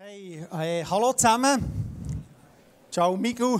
Hey, 0.00 0.46
hey, 0.52 0.84
hallo 0.88 1.12
zusammen. 1.12 1.58
Ciao, 2.88 3.16
Migu. 3.16 3.58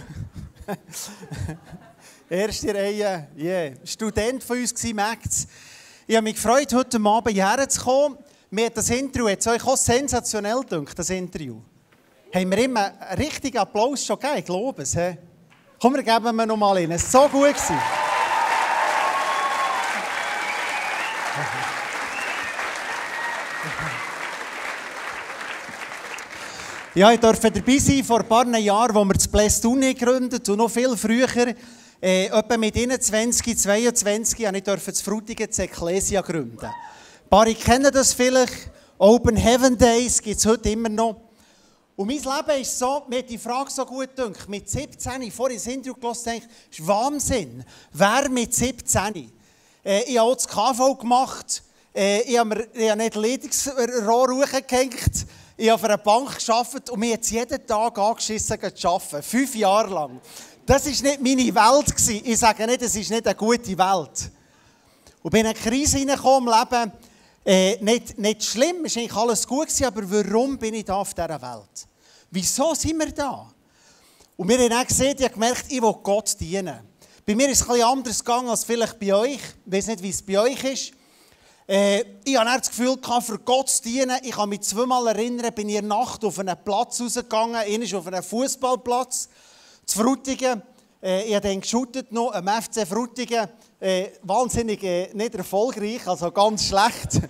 Erste 2.30 2.72
Reihe, 2.72 3.26
yeah. 3.36 3.74
Student 3.84 4.44
von 4.44 4.56
uns 4.56 4.72
war 4.84 4.94
Max. 4.94 5.48
Ich 6.06 6.14
habe 6.14 6.22
mich 6.22 6.36
gefreut, 6.36 6.72
heute 6.74 7.00
Abend 7.00 7.34
hierher 7.34 7.68
zu 7.68 7.80
kommen. 7.80 8.18
Mir 8.50 8.66
hat 8.66 8.76
das 8.76 8.88
Interview 8.88 9.28
hat 9.28 9.44
euch 9.48 9.66
auch 9.66 9.76
sensationell 9.76 10.60
gedacht, 10.60 10.96
das 10.96 11.10
Interview. 11.10 11.60
Haben 12.32 12.50
wir 12.52 12.58
immer 12.58 12.92
einen 13.00 13.20
richtigen 13.20 13.58
Applaus 13.58 14.06
schon 14.06 14.20
gegeben? 14.20 14.38
Ich 14.38 14.44
glaube 14.44 14.82
es. 14.82 14.96
Komm, 15.80 15.96
wir 15.96 16.04
geben 16.04 16.36
wir 16.36 16.46
noch 16.46 16.56
mal 16.56 16.76
rein. 16.76 16.92
Es 16.92 17.12
war 17.14 17.28
so 17.28 17.36
gut. 17.36 17.56
Ja, 26.98 27.12
ich 27.12 27.20
durfte 27.20 27.48
dabei 27.48 27.78
sein 27.78 28.02
vor 28.02 28.18
ein 28.18 28.26
paar 28.26 28.44
Jahren, 28.58 28.92
wo 28.92 29.04
wir 29.04 29.14
das 29.14 29.28
Plästune 29.28 29.94
gegründet 29.94 30.48
und 30.48 30.56
noch 30.56 30.68
viel 30.68 30.96
früher, 30.96 31.28
äh, 32.02 32.26
etwa 32.26 32.56
mit 32.56 32.76
21, 32.76 33.56
22, 33.56 34.44
habe 34.44 34.58
ich 34.58 34.64
das 34.64 35.00
Frutigen 35.00 35.46
das 35.46 35.60
Ecclesia 35.60 36.22
gründen. 36.22 36.66
Ein 36.66 37.28
paar 37.30 37.46
kennen 37.54 37.92
das 37.92 38.12
vielleicht. 38.12 38.72
Open 38.98 39.36
Heaven 39.36 39.78
Days 39.78 40.20
gibt 40.20 40.38
es 40.38 40.46
heute 40.46 40.70
immer 40.70 40.88
noch. 40.88 41.20
Und 41.94 42.08
mein 42.08 42.16
Leben 42.16 42.62
ist 42.62 42.76
so, 42.76 43.04
mir 43.08 43.22
die 43.22 43.38
Frage 43.38 43.70
so 43.70 43.86
gut 43.86 44.16
gedacht, 44.16 44.48
mit 44.48 44.68
17, 44.68 45.30
vor 45.30 45.50
ich 45.50 45.58
das 45.58 45.68
Interview 45.68 45.94
gelassen 45.94 46.32
habe, 46.32 46.42
ist 46.68 46.84
Wahnsinn. 46.84 47.64
Wer 47.92 48.28
mit 48.28 48.52
17? 48.52 49.30
Äh, 49.84 50.02
ich 50.02 50.18
habe 50.18 50.22
auch 50.22 50.34
das 50.34 50.48
KV 50.48 50.98
gemacht, 50.98 51.62
äh, 51.94 52.22
ich 52.22 52.36
habe 52.36 52.48
mir 52.48 52.68
ich 52.74 52.90
habe 52.90 53.00
nicht 53.00 53.14
Ledungsrohr 53.14 54.34
hochgehängt, 54.34 55.26
ich 55.60 55.68
habe 55.70 55.80
für 55.80 55.86
eine 55.86 55.98
Bank 55.98 56.38
gearbeitet 56.38 56.88
und 56.88 57.00
mir 57.00 57.10
jetzt 57.10 57.30
jeden 57.32 57.66
Tag 57.66 57.98
angeschissen 57.98 58.56
zu 58.76 58.88
arbeiten. 58.88 59.22
Fünf 59.24 59.56
Jahre 59.56 59.92
lang. 59.92 60.20
Das 60.64 60.84
war 60.84 60.90
nicht 60.92 61.20
meine 61.20 61.52
Welt. 61.52 62.24
Ich 62.24 62.38
sage 62.38 62.64
nicht, 62.64 62.80
es 62.82 62.94
ist 62.94 63.10
nicht 63.10 63.26
eine 63.26 63.34
gute 63.34 63.76
Welt. 63.76 64.30
Und 65.20 65.32
bin 65.32 65.40
in 65.40 65.46
eine 65.46 65.54
Krise 65.54 65.98
hineingekommen 65.98 66.48
im 66.48 66.60
Leben. 66.60 66.92
Äh, 67.44 67.82
nicht, 67.82 68.16
nicht 68.18 68.44
schlimm, 68.44 68.84
es 68.84 68.94
war 68.94 69.02
eigentlich 69.02 69.16
alles 69.16 69.46
gut, 69.48 69.66
gewesen, 69.66 69.84
aber 69.86 70.02
warum 70.08 70.58
bin 70.58 70.74
ich 70.74 70.84
da 70.84 70.94
auf 70.94 71.12
dieser 71.12 71.42
Welt? 71.42 71.88
Wieso 72.30 72.74
sind 72.74 72.98
wir 72.98 73.10
da? 73.10 73.50
Und 74.36 74.48
wir 74.48 74.58
haben 74.58 74.72
auch 74.72 74.86
gesehen, 74.86 75.16
ich 75.18 75.24
habe 75.24 75.34
gemerkt, 75.34 75.64
ich 75.68 75.82
will 75.82 75.94
Gott 76.04 76.38
dienen. 76.38 76.78
Bei 77.26 77.34
mir 77.34 77.48
ist 77.48 77.62
es 77.62 77.66
etwas 77.66 77.82
anders 77.82 78.24
gegangen 78.24 78.48
als 78.48 78.62
vielleicht 78.62 79.00
bei 79.00 79.12
euch. 79.12 79.40
Ich 79.66 79.72
weiß 79.72 79.88
nicht, 79.88 80.02
wie 80.02 80.10
es 80.10 80.22
bei 80.22 80.38
euch 80.38 80.62
ist. 80.62 80.92
Äh, 81.68 82.02
ich 82.24 82.38
hatte 82.38 82.60
das 82.60 82.70
Gefühl, 82.70 82.96
für 83.20 83.38
Gott 83.40 83.68
zu 83.68 83.82
dienen. 83.82 84.18
Ich 84.22 84.30
kann 84.30 84.48
mich 84.48 84.62
zweimal 84.62 85.08
erinnern, 85.08 85.52
bin 85.54 85.68
ich 85.68 85.76
in 85.76 85.86
der 85.86 85.96
Nacht 85.98 86.24
auf 86.24 86.38
einen 86.38 86.56
Platz 86.64 86.98
rausgegangen. 86.98 87.56
Einer 87.56 87.98
auf 87.98 88.06
einen 88.06 88.22
Fußballplatz 88.22 89.28
zu 89.84 89.98
Frutigen. 89.98 90.62
Äh, 91.02 91.24
ich 91.24 91.34
habe 91.34 91.46
dann 91.46 91.60
geshootet 91.60 92.10
noch 92.10 92.32
am 92.32 92.48
FC 92.48 92.88
Frutigen. 92.88 93.48
Äh, 93.80 94.12
wahnsinnig 94.22 94.82
äh, 94.82 95.10
nicht 95.12 95.34
erfolgreich, 95.34 96.06
also 96.08 96.32
ganz 96.32 96.64
schlecht. 96.64 97.20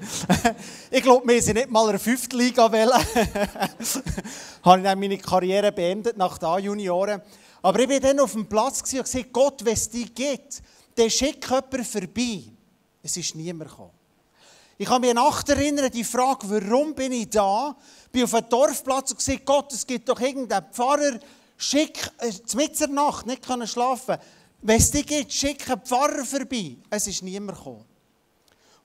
ich 0.90 1.02
glaube, 1.02 1.26
wir 1.26 1.42
sind 1.42 1.56
nicht 1.56 1.68
mal 1.68 1.86
in 1.86 1.90
der 1.90 2.00
fünften 2.00 2.38
Liga 2.38 2.70
wollen. 2.70 2.90
habe 4.62 4.78
ich 4.78 4.84
dann 4.84 5.00
meine 5.00 5.18
Karriere 5.18 5.72
beendet 5.72 6.16
nach 6.16 6.38
den 6.38 6.64
Junioren. 6.64 7.20
Aber 7.60 7.80
ich 7.80 7.88
war 7.88 7.98
dann 7.98 8.20
auf 8.20 8.32
dem 8.32 8.48
Platz 8.48 8.80
und 8.92 9.02
gesagt, 9.02 9.32
Gott, 9.32 9.64
wenn 9.64 9.74
es 9.74 9.90
dich 9.90 10.14
gibt, 10.14 10.62
dann 10.94 11.10
schick 11.10 11.44
jemand 11.44 11.86
vorbei. 11.86 12.44
Es 13.02 13.16
ist 13.16 13.34
niemand 13.34 13.68
gekommen. 13.68 13.97
Ich 14.80 14.86
kann 14.86 15.00
mich 15.00 15.12
Nacht 15.12 15.48
erinnern, 15.48 15.90
die 15.90 16.04
Frage, 16.04 16.48
warum 16.48 16.94
bin 16.94 17.10
ich 17.10 17.28
da? 17.30 17.76
Ich 18.04 18.12
bin 18.12 18.22
auf 18.22 18.34
einem 18.34 18.48
Dorfplatz 18.48 19.10
und 19.10 19.16
gesagt, 19.16 19.44
Gott, 19.44 19.72
es 19.72 19.84
gibt 19.84 20.08
doch 20.08 20.20
irgendeinen 20.20 20.66
Pfarrer, 20.72 21.18
schick, 21.56 22.08
äh, 22.18 22.86
Nacht, 22.86 23.26
nicht 23.26 23.44
können 23.44 23.66
schlafen. 23.66 24.18
Wenn 24.62 24.78
es 24.78 24.92
dich 24.92 25.04
gibt, 25.04 25.32
schick 25.32 25.68
einen 25.68 25.80
Pfarrer 25.80 26.24
vorbei. 26.24 26.76
Es 26.90 27.08
ist 27.08 27.24
niemand 27.24 27.58
gekommen. 27.58 27.84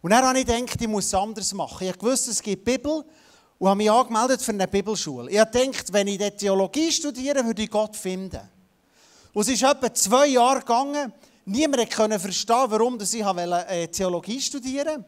Und 0.02 0.10
dann 0.10 0.26
habe 0.26 0.40
ich 0.40 0.48
gedacht, 0.48 0.82
ich 0.82 0.88
muss 0.88 1.06
es 1.06 1.14
anders 1.14 1.54
machen. 1.54 1.88
Ich 1.88 2.02
wusste, 2.02 2.32
es 2.32 2.42
gibt 2.42 2.66
Bibel 2.66 3.06
und 3.60 3.68
habe 3.68 3.78
mich 3.78 3.92
angemeldet 3.92 4.42
für 4.42 4.52
eine 4.52 4.68
Bibelschule. 4.68 5.30
Ich 5.30 5.40
habe 5.40 5.52
gedacht, 5.52 5.94
wenn 5.94 6.08
ich 6.08 6.18
die 6.18 6.32
Theologie 6.32 6.92
studiere, 6.92 7.46
würde 7.46 7.62
ich 7.62 7.70
Gott 7.70 7.96
finden. 7.96 8.42
Und 9.32 9.44
es 9.44 9.50
ist 9.50 9.62
etwa 9.62 9.94
zwei 9.94 10.26
Jahre 10.26 10.62
gegangen. 10.62 11.14
Niemand 11.46 11.92
konnte 11.92 12.20
verstehen, 12.20 12.66
warum 12.70 13.00
ich 13.00 13.14
äh, 13.14 13.88
Theologie 13.90 14.42
studieren 14.42 14.88
wollte. 14.88 15.06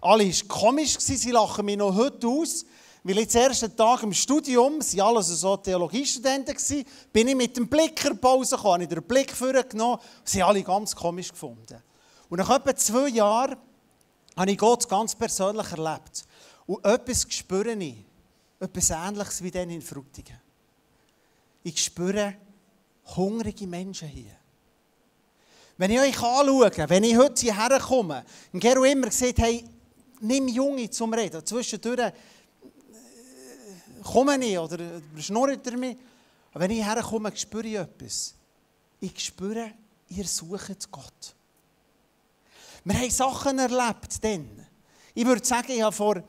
Alle 0.00 0.24
waren 0.24 0.48
komisch, 0.48 0.98
sie 0.98 1.30
lachen 1.30 1.64
mich 1.64 1.76
noch 1.76 1.94
heute 1.94 2.26
aus. 2.26 2.64
Weil 3.04 3.18
ich 3.18 3.28
den 3.28 3.42
ersten 3.42 3.74
Tag 3.76 4.02
im 4.02 4.12
Studium, 4.12 4.78
es 4.78 4.96
waren 4.96 5.16
alles 5.16 5.28
so 5.28 5.56
Theologiestudenten, 5.56 6.56
bin 7.12 7.28
ich 7.28 7.36
mit 7.36 7.56
dem 7.56 7.68
Blicker 7.68 8.14
Pause 8.14 8.56
gekommen, 8.56 8.74
habe 8.74 8.82
ich 8.82 8.88
den 8.88 9.02
Blick 9.02 9.32
vorgenommen, 9.32 10.00
sie 10.24 10.42
alle 10.42 10.62
ganz 10.62 10.94
komisch 10.94 11.30
gefunden. 11.30 11.82
Und 12.28 12.38
nach 12.38 12.50
etwa 12.50 12.74
zwei 12.76 13.08
Jahren 13.08 13.56
habe 14.36 14.50
ich 14.50 14.58
Gott 14.58 14.88
ganz 14.88 15.14
persönlich 15.14 15.70
erlebt. 15.70 16.24
Und 16.66 16.84
etwas 16.84 17.26
spüre 17.30 17.72
ich, 17.72 18.04
etwas 18.60 18.90
Ähnliches 18.90 19.42
wie 19.42 19.50
den 19.50 19.70
in 19.70 19.80
Frutigen. 19.80 20.38
Ich 21.62 21.82
spüre 21.82 22.34
hungrige 23.16 23.66
Menschen 23.66 24.08
hier. 24.08 24.36
Wenn 25.76 25.92
ich 25.92 26.00
euch 26.00 26.22
anschaue, 26.22 26.70
wenn 26.88 27.04
ich 27.04 27.16
heute 27.16 27.40
hierher 27.40 27.78
komme, 27.80 28.24
und 28.52 28.60
Gero 28.60 28.84
immer 28.84 29.06
gesagt, 29.06 29.38
hey, 29.38 29.64
nimm 30.20 30.48
Junge 30.48 30.90
zum 30.90 31.12
Reden. 31.12 31.44
Zwischendurch 31.44 31.98
äh, 31.98 32.12
komme 34.02 34.44
ich 34.44 34.58
oder 34.58 34.78
schnurrt 35.16 35.66
er 35.66 35.76
mich. 35.76 35.96
Aber 36.52 36.64
wenn 36.64 36.70
ich 36.70 36.84
herkomme, 36.84 37.36
spüre 37.36 37.66
ich 37.66 37.74
etwas. 37.76 38.34
Ich 39.00 39.18
spüre, 39.24 39.72
ihr 40.08 40.26
sucht 40.26 40.90
Gott. 40.90 41.34
Wir 42.84 42.94
haben 42.98 43.10
Sachen 43.10 43.58
erlebt 43.58 44.22
dann. 44.22 44.66
Ich 45.14 45.26
würde 45.26 45.44
sagen, 45.44 45.72
ich 45.72 45.82
habe 45.82 45.94
vor 45.94 46.22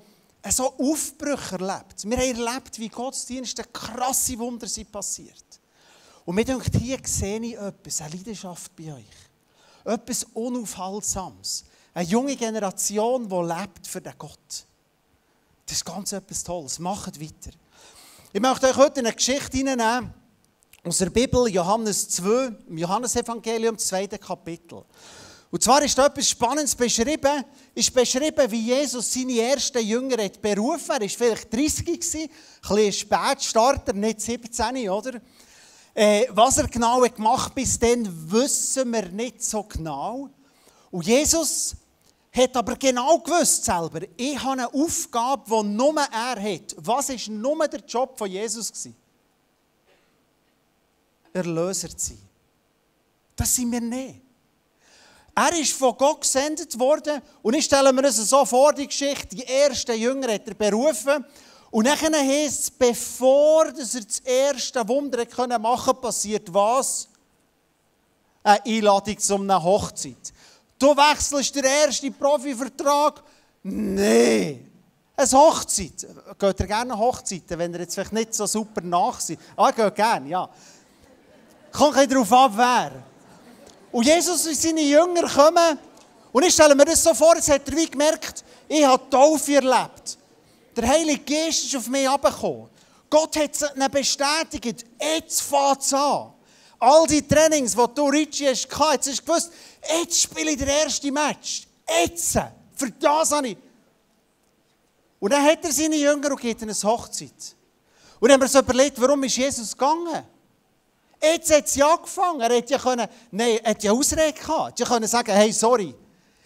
so 0.49 0.73
Aufbrüche 0.77 1.55
erlebt. 1.55 2.03
Wir 2.03 2.17
haben 2.17 2.45
erlebt, 2.45 2.79
wie 2.79 2.89
Gottesdienste 2.89 3.63
krasse 3.63 4.37
Wunder 4.39 4.67
sind 4.67 4.91
passiert. 4.91 5.59
Und 6.25 6.35
mir 6.35 6.45
denkt, 6.45 6.75
hier 6.75 6.99
sehe 7.03 7.39
ich 7.39 7.57
etwas, 7.57 8.01
eine 8.01 8.15
Leidenschaft 8.15 8.75
bei 8.75 8.93
euch. 8.93 9.05
Etwas 9.85 10.25
Unaufhaltsames. 10.33 11.65
Eine 11.99 12.07
junge 12.07 12.37
Generation, 12.37 13.27
die 13.27 13.35
lebt 13.35 13.85
für 13.85 13.99
den 13.99 14.13
Gott. 14.17 14.65
Das 15.65 15.75
ist 15.75 15.83
ganz 15.83 16.13
etwas 16.13 16.45
Tolles. 16.45 16.79
Macht 16.79 17.19
weiter. 17.19 17.51
Ich 18.31 18.39
möchte 18.39 18.67
euch 18.67 18.77
heute 18.77 19.01
eine 19.01 19.11
Geschichte 19.11 19.57
hineinnehmen 19.57 20.13
aus 20.85 20.99
der 20.99 21.09
Bibel, 21.09 21.49
Johannes 21.49 22.07
2, 22.07 22.51
im 22.69 22.77
Johannesevangelium, 22.77 23.77
zweite 23.77 24.17
Kapitel. 24.17 24.85
Und 25.51 25.61
zwar 25.61 25.83
ist 25.83 25.97
da 25.97 26.05
etwas 26.05 26.29
Spannendes 26.29 26.73
beschrieben. 26.73 27.43
Ist 27.75 27.93
beschrieben, 27.93 28.49
wie 28.49 28.67
Jesus 28.67 29.13
seine 29.13 29.37
ersten 29.37 29.85
Jünger 29.85 30.23
hat 30.23 30.41
berufen. 30.41 30.91
Er 30.91 31.01
war 31.01 31.09
vielleicht 31.09 31.53
30 31.53 31.85
gewesen, 31.85 32.21
ein 32.21 32.29
bisschen 32.61 32.93
Spätstarter, 32.93 33.91
nicht 33.91 34.21
17, 34.21 34.89
oder? 34.89 35.19
Äh, 35.93 36.27
was 36.29 36.59
er 36.59 36.69
genau 36.69 37.03
hat 37.03 37.17
gemacht 37.17 37.53
bis 37.53 37.77
dann, 37.77 38.07
wissen 38.31 38.89
wir 38.89 39.09
nicht 39.09 39.43
so 39.43 39.63
genau. 39.63 40.29
Und 40.91 41.05
Jesus 41.05 41.75
hat 42.39 42.55
aber 42.55 42.75
genau 42.75 43.19
gewusst 43.19 43.65
selber, 43.65 44.01
ich 44.15 44.37
habe 44.39 44.53
eine 44.53 44.73
Aufgabe, 44.73 45.43
die 45.47 45.67
nur 45.67 45.95
er 45.95 46.41
hat. 46.41 46.75
Was 46.77 47.09
war 47.09 47.33
nur 47.33 47.67
der 47.67 47.81
Job 47.81 48.17
von 48.17 48.29
Jesus? 48.29 48.71
Erlöser 51.33 51.89
zu 51.89 52.07
sein. 52.07 52.21
Das 53.35 53.55
sind 53.55 53.71
wir 53.71 53.81
nicht. 53.81 54.21
Er 55.35 55.57
ist 55.57 55.73
von 55.73 55.95
Gott 55.95 56.21
gesendet 56.21 56.77
worden 56.77 57.21
und 57.41 57.53
ich 57.53 57.65
stelle 57.65 57.93
mir 57.93 58.01
das 58.01 58.17
so 58.17 58.43
vor, 58.43 58.73
die 58.73 58.87
Geschichte, 58.87 59.35
die 59.35 59.45
ersten 59.45 59.97
Jünger 59.97 60.33
hat 60.33 60.47
er 60.47 60.53
berufen 60.53 61.23
und 61.71 61.85
dann 61.85 62.13
heisst 62.13 62.63
es, 62.63 62.71
bevor 62.71 63.67
er 63.67 63.73
das 63.73 64.19
erste 64.19 64.85
Wunder 64.87 65.25
machen 65.59 65.85
konnte, 65.85 66.01
passiert 66.01 66.53
was? 66.53 67.07
Eine 68.43 68.65
Einladung 68.65 69.17
zu 69.17 69.35
einer 69.35 69.63
Hochzeit. 69.63 70.33
Du 70.79 70.95
wechselst 70.95 71.53
den 71.53 71.65
ersten 71.65 72.13
Profivertrag? 72.13 73.21
Nein. 73.63 74.65
Eine 75.17 75.31
Hochzeit. 75.31 76.07
Geht 76.39 76.59
ihr 76.61 76.67
gerne 76.67 76.97
Hochzeiten, 76.97 77.59
wenn 77.59 77.73
ihr 77.73 77.81
jetzt 77.81 77.95
vielleicht 77.95 78.13
nicht 78.13 78.33
so 78.33 78.45
super 78.45 78.79
nach 78.79 79.19
seid? 79.19 79.39
Ah, 79.57 79.71
geht 79.71 79.95
gerne, 79.95 80.29
ja. 80.29 80.49
Kommt 81.73 81.97
ein 81.97 82.07
darauf 82.07 82.31
ab, 82.31 82.53
wer. 82.55 82.91
Und 83.91 84.05
Jesus 84.05 84.47
und 84.47 84.55
seine 84.55 84.81
Jünger 84.81 85.27
kommen. 85.27 85.77
Und 86.31 86.45
ich 86.45 86.53
stelle 86.53 86.73
mir 86.73 86.85
das 86.85 87.03
so 87.03 87.13
vor, 87.13 87.35
jetzt 87.35 87.49
hat 87.49 87.67
er 87.67 87.75
wie 87.75 87.89
gemerkt, 87.89 88.45
ich 88.69 88.85
habe 88.85 89.09
Taufe 89.09 89.55
erlebt. 89.55 90.17
Der 90.77 90.87
Heilige 90.87 91.23
Geist 91.25 91.65
ist 91.65 91.75
auf 91.75 91.89
mich 91.89 92.03
herabgekommen. 92.03 92.69
Gott 93.09 93.35
hat 93.35 93.51
es 93.53 93.89
bestätigt. 93.91 94.85
Jetzt 95.01 95.41
fängt 95.41 95.81
es 95.81 95.93
an. 95.93 96.31
All 96.79 97.05
die 97.07 97.27
Trainings, 97.27 97.75
die 97.75 97.85
du 97.93 98.07
Richie 98.07 98.47
hast, 98.47 98.69
jetzt 98.69 99.09
hast 99.09 99.19
du 99.19 99.25
gewusst, 99.25 99.51
jetzt 99.89 100.21
spiele 100.21 100.51
ich 100.51 100.57
den 100.57 100.67
ersten 100.67 101.13
Match. 101.13 101.67
Jetzt. 101.87 102.37
Für 102.75 102.91
das 102.91 103.31
habe 103.31 103.49
ich. 103.49 103.57
Und 105.19 105.33
dann 105.33 105.43
hat 105.43 105.63
er 105.63 105.71
seine 105.71 105.95
Jünger 105.95 106.31
und 106.31 106.39
geht 106.39 106.61
in 106.61 106.69
eine 106.69 106.83
Hochzeit. 106.83 107.31
Und 108.19 108.29
dann 108.29 108.33
haben 108.33 108.41
wir 108.41 108.45
uns 108.45 108.55
überlegt, 108.55 109.01
warum 109.01 109.23
ist 109.23 109.37
Jesus 109.37 109.71
gegangen? 109.73 110.23
Jetzt 111.21 111.53
hat 111.53 111.65
es 111.65 111.75
ja 111.75 111.93
angefangen. 111.93 112.41
Er 112.41 112.49
hätte 112.49 112.73
ja 112.73 112.79
können, 112.79 113.07
nein, 113.31 113.59
er 113.63 113.71
hätte 113.71 113.87
ja 113.87 113.91
Ausrede 113.91 114.33
gehabt. 114.33 114.79
Er 114.79 114.89
hätte 114.89 115.07
sagen 115.07 115.31
hey, 115.31 115.51
sorry. 115.51 115.93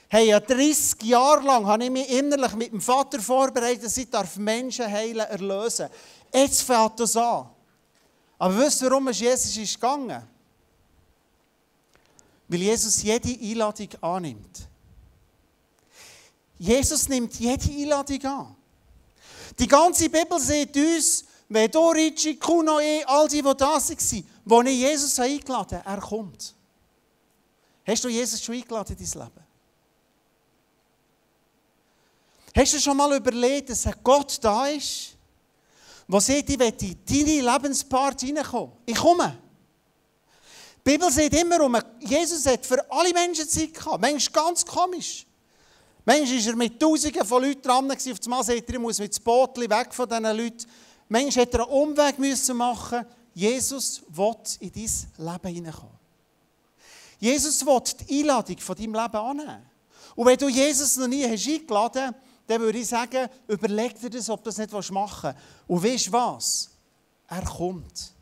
Hey, 0.07 0.29
ja 0.29 0.39
30 0.39 1.01
Jahre 1.03 1.41
lang 1.41 1.65
habe 1.65 1.83
ich 1.83 1.89
mich 1.89 2.09
innerlich 2.09 2.53
mit 2.53 2.71
dem 2.71 2.81
Vater 2.81 3.19
vorbereitet, 3.19 3.85
dass 3.85 3.97
ich 3.97 4.07
Menschen 4.37 4.85
heilen, 4.89 5.27
erlösen 5.27 5.89
Jetzt 6.31 6.61
fängt 6.63 6.99
das 6.99 7.15
an. 7.15 7.49
Aber 8.37 8.57
wisst 8.57 8.81
ihr, 8.81 8.89
warum 8.89 9.09
Jesus 9.09 9.55
ist 9.55 9.75
gegangen? 9.75 10.23
Weil 12.47 12.61
Jesus 12.61 13.01
jede 13.01 13.29
Einladung 13.29 13.89
annimmt. 14.01 14.67
Jesus 16.59 17.09
nimmt 17.09 17.39
jede 17.39 17.69
Einladung 17.69 18.23
an. 18.25 18.55
Die 19.59 19.67
ganze 19.67 20.09
Bibel 20.09 20.39
sagt 20.39 20.75
uns, 20.75 21.25
wenn 21.49 21.69
du, 21.69 21.89
Ricci, 21.89 22.35
Kuno, 22.37 22.79
ich, 22.79 23.07
all 23.07 23.27
die, 23.27 23.41
die 23.41 23.43
da 23.43 23.73
waren, 23.73 24.25
wo 24.45 24.61
ich 24.61 24.79
Jesus 24.79 25.19
eingeladen 25.19 25.77
habe, 25.79 25.89
er 25.89 26.01
kommt. 26.01 26.55
Hast 27.85 28.03
du 28.03 28.09
Jesus 28.09 28.41
schon 28.41 28.55
eingeladen 28.55 28.95
in 28.97 29.05
dein 29.05 29.21
Leben? 29.21 29.43
Hast 32.55 32.73
du 32.73 32.79
schon 32.79 32.97
mal 32.97 33.15
überlegt, 33.15 33.69
dass 33.69 33.85
ein 33.85 33.95
Gott 34.03 34.37
da 34.41 34.67
ist, 34.67 35.15
der 36.07 36.21
sagt, 36.21 36.49
ich 36.49 36.59
will 36.59 36.73
in 36.81 36.97
deine 37.05 37.53
Lebenspart 37.53 38.21
hineinkommen? 38.21 38.73
Ich 38.85 38.95
komme. 38.95 39.42
Die 40.85 40.91
Bibel 40.91 41.09
sagt 41.11 41.33
immer, 41.33 41.61
um, 41.61 41.77
Jesus 41.99 42.45
hat 42.45 42.65
für 42.65 42.91
alle 42.91 43.13
Menschen 43.13 43.47
Zeit 43.47 43.73
gehabt. 43.73 44.01
Manchmal 44.01 44.45
ganz 44.45 44.65
komisch. 44.65 45.25
Manchmal 46.03 46.39
war 46.39 46.47
er 46.47 46.55
mit 46.55 46.79
Tausenden 46.79 47.25
von 47.25 47.41
Leuten 47.41 47.61
dran. 47.61 47.89
Auf 47.89 47.97
einmal 48.23 48.43
sagt 48.43 48.69
er, 48.69 48.73
ich 48.73 48.79
muss 48.79 48.99
mit 48.99 49.15
dem 49.15 49.23
Boot 49.23 49.57
weg 49.57 49.93
von 49.93 50.09
diesen 50.09 50.23
Leuten. 50.23 50.65
Manchmal 51.07 51.45
hätte 51.45 51.57
er 51.59 51.63
einen 51.63 51.73
Umweg 51.73 52.19
müssen 52.19 52.57
machen 52.57 53.05
Jesus 53.33 54.03
will 54.09 54.35
in 54.59 54.71
dein 54.71 55.31
Leben 55.33 55.55
hineinkommen. 55.55 55.99
Jesus 57.19 57.65
will 57.65 57.81
die 58.07 58.19
Einladung 58.19 58.57
von 58.59 58.75
deinem 58.75 58.93
Leben 58.93 59.15
annehmen. 59.15 59.65
Und 60.15 60.25
wenn 60.25 60.37
du 60.37 60.49
Jesus 60.49 60.97
noch 60.97 61.07
nie 61.07 61.27
hast 61.27 61.47
eingeladen 61.47 62.07
hast, 62.07 62.15
dann 62.45 62.61
würde 62.61 62.77
ich 62.77 62.87
sagen, 62.87 63.29
überleg 63.47 63.99
dir 63.99 64.09
das, 64.09 64.29
ob 64.29 64.43
du 64.43 64.49
das 64.49 64.57
nicht 64.57 64.71
machen 64.91 65.33
willst. 65.33 65.67
Und 65.67 65.83
weißt 65.83 66.07
du 66.07 66.11
was? 66.11 66.69
Er 67.27 67.43
kommt. 67.43 68.13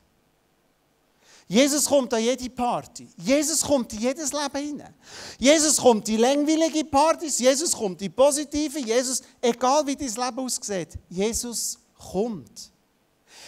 Jesus 1.52 1.86
kommt 1.86 2.14
an 2.14 2.24
jede 2.24 2.50
Party. 2.50 3.10
Jesus 3.18 3.62
kommt 3.62 3.92
in 3.92 4.00
jedes 4.00 4.32
Leben 4.32 4.56
hinein. 4.56 4.94
Jesus 5.38 5.76
kommt 5.76 6.08
in 6.08 6.22
langweilige 6.22 6.86
Partys. 6.86 7.40
Jesus 7.40 7.74
kommt 7.74 8.02
in 8.02 8.14
positive. 8.14 8.80
Jesus, 8.80 9.22
egal 9.42 9.86
wie 9.86 9.98
dein 9.98 10.08
Leben 10.08 10.40
aussieht, 10.40 10.98
Jesus 11.10 11.78
kommt. 12.10 12.72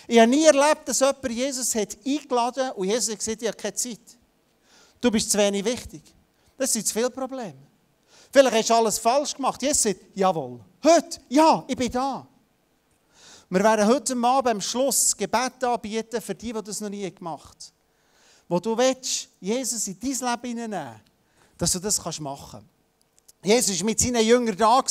Ich 0.06 0.20
habe 0.20 0.30
nie 0.30 0.44
erlebt, 0.44 0.86
dass 0.86 1.00
jemand 1.00 1.30
Jesus 1.30 1.74
hat 1.76 1.98
eingeladen 2.06 2.72
und 2.72 2.90
Jesus 2.90 3.14
hat 3.14 3.20
gesagt, 3.20 3.42
ich 3.42 3.48
habe 3.48 3.58
keine 3.58 3.74
Zeit. 3.74 4.18
Du 5.00 5.10
bist 5.10 5.32
zu 5.32 5.38
wenig 5.38 5.64
wichtig. 5.64 6.02
Das 6.58 6.74
sind 6.74 6.86
zu 6.86 6.94
viele 6.94 7.10
Probleme. 7.10 7.56
Vielleicht 8.34 8.54
hast 8.54 8.70
du 8.70 8.74
alles 8.74 9.00
falsch 9.00 9.34
gemacht. 9.34 9.62
Jesus 9.62 9.82
sagt, 9.82 10.02
jawohl. 10.14 10.60
Heute, 10.84 11.22
ja, 11.30 11.64
ich 11.66 11.78
bin 11.78 11.90
da. 11.90 12.28
Wir 13.50 13.64
werden 13.64 13.88
heute 13.88 14.14
Abend 14.14 14.48
am 14.50 14.60
Schluss 14.60 15.16
Gebet 15.16 15.64
anbieten 15.64 16.20
für 16.20 16.36
die, 16.36 16.52
die 16.52 16.62
das 16.62 16.82
noch 16.82 16.90
nie 16.90 17.10
gemacht 17.10 17.56
haben. 17.56 17.73
Wo 18.54 18.60
du 18.60 18.78
willst, 18.78 19.30
Jesus 19.40 19.88
in 19.88 20.00
dein 20.00 20.12
Leben 20.12 20.60
hineinnehmen, 20.60 21.02
dass 21.58 21.72
du 21.72 21.80
das 21.80 22.20
machen 22.20 22.60
kannst. 22.62 22.68
Jesus 23.44 23.80
war 23.80 23.86
mit 23.86 24.00
seinen 24.00 24.24
Jüngern 24.24 24.56
da. 24.56 24.84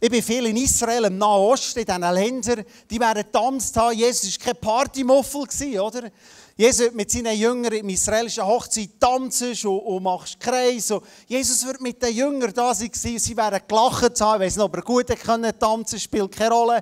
Ich 0.00 0.10
bin 0.10 0.22
viel 0.22 0.46
in 0.46 0.56
Israel, 0.56 1.04
im 1.04 1.18
Nahen 1.18 1.42
Osten, 1.42 1.80
in 1.80 1.84
diesen 1.84 2.00
Ländern, 2.00 2.64
die 2.88 2.98
werden 2.98 3.22
getanzt 3.22 3.76
haben. 3.76 3.98
Jesus 3.98 4.38
war 4.38 4.46
kein 4.46 4.60
Partymuffel, 4.62 5.78
oder? 5.78 6.10
Jesus 6.56 6.90
mit 6.94 7.10
seinen 7.10 7.38
Jüngern 7.38 7.74
im 7.74 7.88
israelischen 7.90 8.46
Hochzeit 8.46 8.98
tanzen 8.98 9.50
und, 9.50 9.78
und 9.78 10.02
machst 10.02 10.40
Kreis. 10.40 10.90
Jesus 11.26 11.66
wird 11.66 11.82
mit 11.82 12.02
den 12.02 12.16
Jüngern 12.16 12.54
da 12.54 12.74
sein, 12.74 12.90
sie 12.94 13.36
werden 13.36 13.60
gelacht 13.68 14.18
haben. 14.22 14.40
Ich 14.40 14.46
weiß 14.46 14.56
nicht, 14.56 14.64
ob 14.64 14.74
er 14.74 14.80
gut 14.80 15.08
können 15.22 15.58
tanzen 15.58 16.00
spielt 16.00 16.34
keine 16.34 16.54
Rolle. 16.54 16.80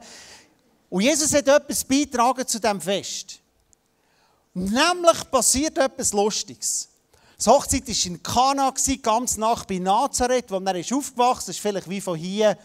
Und 0.90 1.00
Jesus 1.00 1.34
hat 1.34 1.49
etwas 1.49 1.82
beitragen 1.82 2.46
zu 2.46 2.61
diesem 2.61 2.81
Fest. 2.81 3.40
Nämlich 4.55 5.31
passiert 5.31 5.79
etwas 5.79 6.12
Lustiges. 6.12 6.89
Die 7.45 7.51
Hochzeit 7.51 7.89
war 7.89 8.06
in 8.06 8.23
Kana, 8.23 8.73
ganz 9.03 9.37
nach 9.37 9.65
bei 9.65 9.79
Nazareth, 9.79 10.51
wo 10.51 10.59
er 10.59 10.77
ist 10.77 10.93
aufgewachsen 10.93 11.51
ist. 11.51 11.59
vielleicht 11.59 11.91
wie 11.91 12.01
von 12.01 12.17
hier 12.17 12.56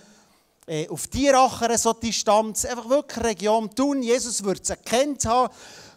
äh, 0.68 0.88
auf 0.88 1.08
Tieracher 1.08 1.76
so 1.78 1.94
Distanz. 1.94 2.66
Einfach 2.66 2.88
wirklich 2.88 3.26
Region 3.26 3.74
Thun. 3.74 4.04
Jesus 4.04 4.44
würde 4.44 4.62
es 4.62 4.70
erkannt 4.70 5.26
haben. 5.26 5.52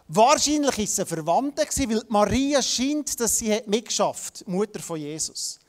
Wahrscheinlich 0.07 0.77
war 0.77 0.83
es 0.83 0.99
eine 0.99 1.05
Verwandte, 1.05 1.67
weil 1.87 2.01
Maria 2.09 2.61
scheint, 2.61 3.19
dass 3.19 3.37
sie 3.37 3.61
mitgeschafft 3.67 4.39
hat, 4.39 4.47
Mutter 4.47 4.79
von 4.79 4.99
Jesus. 4.99 5.59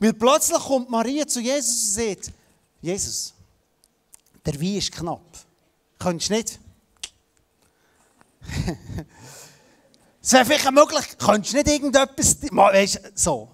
Weil 0.00 0.12
plötzlich 0.12 0.58
kommt 0.58 0.90
Maria 0.90 1.26
zu 1.26 1.40
Jesus 1.40 1.96
und 1.98 2.04
sagt, 2.04 2.32
Jesus, 2.82 3.32
der 4.44 4.60
Wein 4.60 4.76
ist 4.76 4.92
knapp. 4.92 5.38
Könntest 5.98 6.30
du 6.30 6.34
nicht? 6.34 6.58
Es 10.28 10.34
wäre 10.34 10.44
vielleicht 10.44 10.70
möglich, 10.72 11.06
könntest 11.16 11.54
du 11.54 11.56
nicht 11.56 11.68
irgendetwas, 11.68 12.36
weißt, 12.42 13.00
so. 13.14 13.48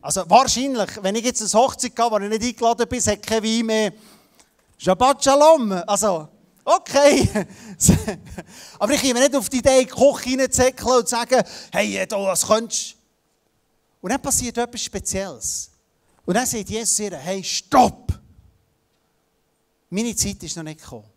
Also 0.00 0.22
wahrscheinlich, 0.30 0.88
wenn 1.02 1.16
ich 1.16 1.24
jetzt 1.24 1.42
eine 1.42 1.64
Hochzeit 1.64 1.96
gehe, 1.96 2.08
wo 2.08 2.16
ich 2.18 2.28
nicht 2.28 2.44
eingeladen 2.44 2.88
bin, 2.88 3.00
hat 3.00 3.26
kein 3.26 3.42
Wein 3.42 3.66
mehr. 3.66 3.92
Shabbat 4.78 5.24
Shalom. 5.24 5.72
Also, 5.84 6.28
okay. 6.64 7.28
Aber 8.78 8.92
ich 8.92 9.02
komme 9.02 9.18
nicht 9.18 9.34
auf 9.34 9.48
die 9.48 9.58
Idee, 9.58 9.84
Koch 9.84 10.24
reinzusäckeln 10.24 10.96
und 10.96 11.08
zu 11.08 11.16
sagen, 11.16 11.42
hey, 11.72 12.06
du, 12.06 12.16
was 12.18 12.46
könntest 12.46 12.94
Und 14.00 14.12
dann 14.12 14.22
passiert 14.22 14.58
etwas 14.58 14.80
Spezielles. 14.80 15.72
Und 16.24 16.34
dann 16.34 16.46
sagt 16.46 16.70
Jesus 16.70 17.00
ihr, 17.00 17.16
hey, 17.16 17.42
stopp! 17.42 18.12
Meine 19.90 20.14
Zeit 20.14 20.40
ist 20.44 20.56
noch 20.56 20.62
nicht 20.62 20.80
gekommen. 20.80 21.11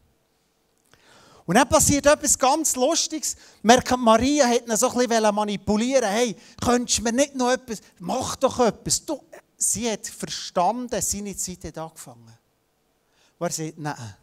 Und 1.45 1.55
dann 1.55 1.69
passiert 1.69 2.07
etwas 2.07 2.37
ganz 2.39 2.75
Lustiges. 2.75 3.35
Merkt, 3.61 3.95
Maria 3.97 4.47
hat 4.47 4.67
ihn 4.67 4.75
so 4.75 4.89
ein 4.89 5.07
bisschen 5.07 5.35
manipulieren 5.35 6.09
Hey, 6.09 6.35
könntest 6.59 6.99
du 6.99 7.03
mir 7.03 7.13
nicht 7.13 7.35
noch 7.35 7.51
etwas, 7.51 7.81
mach 7.99 8.35
doch 8.35 8.59
etwas. 8.59 9.05
Du, 9.05 9.21
sie 9.55 9.91
hat 9.91 10.07
verstanden, 10.07 10.99
seine 11.01 11.35
Zeit 11.35 11.63
hat 11.65 11.77
angefangen. 11.77 12.37
Und 13.37 13.47
er 13.47 13.51
sagt, 13.51 13.77
nein, 13.77 14.15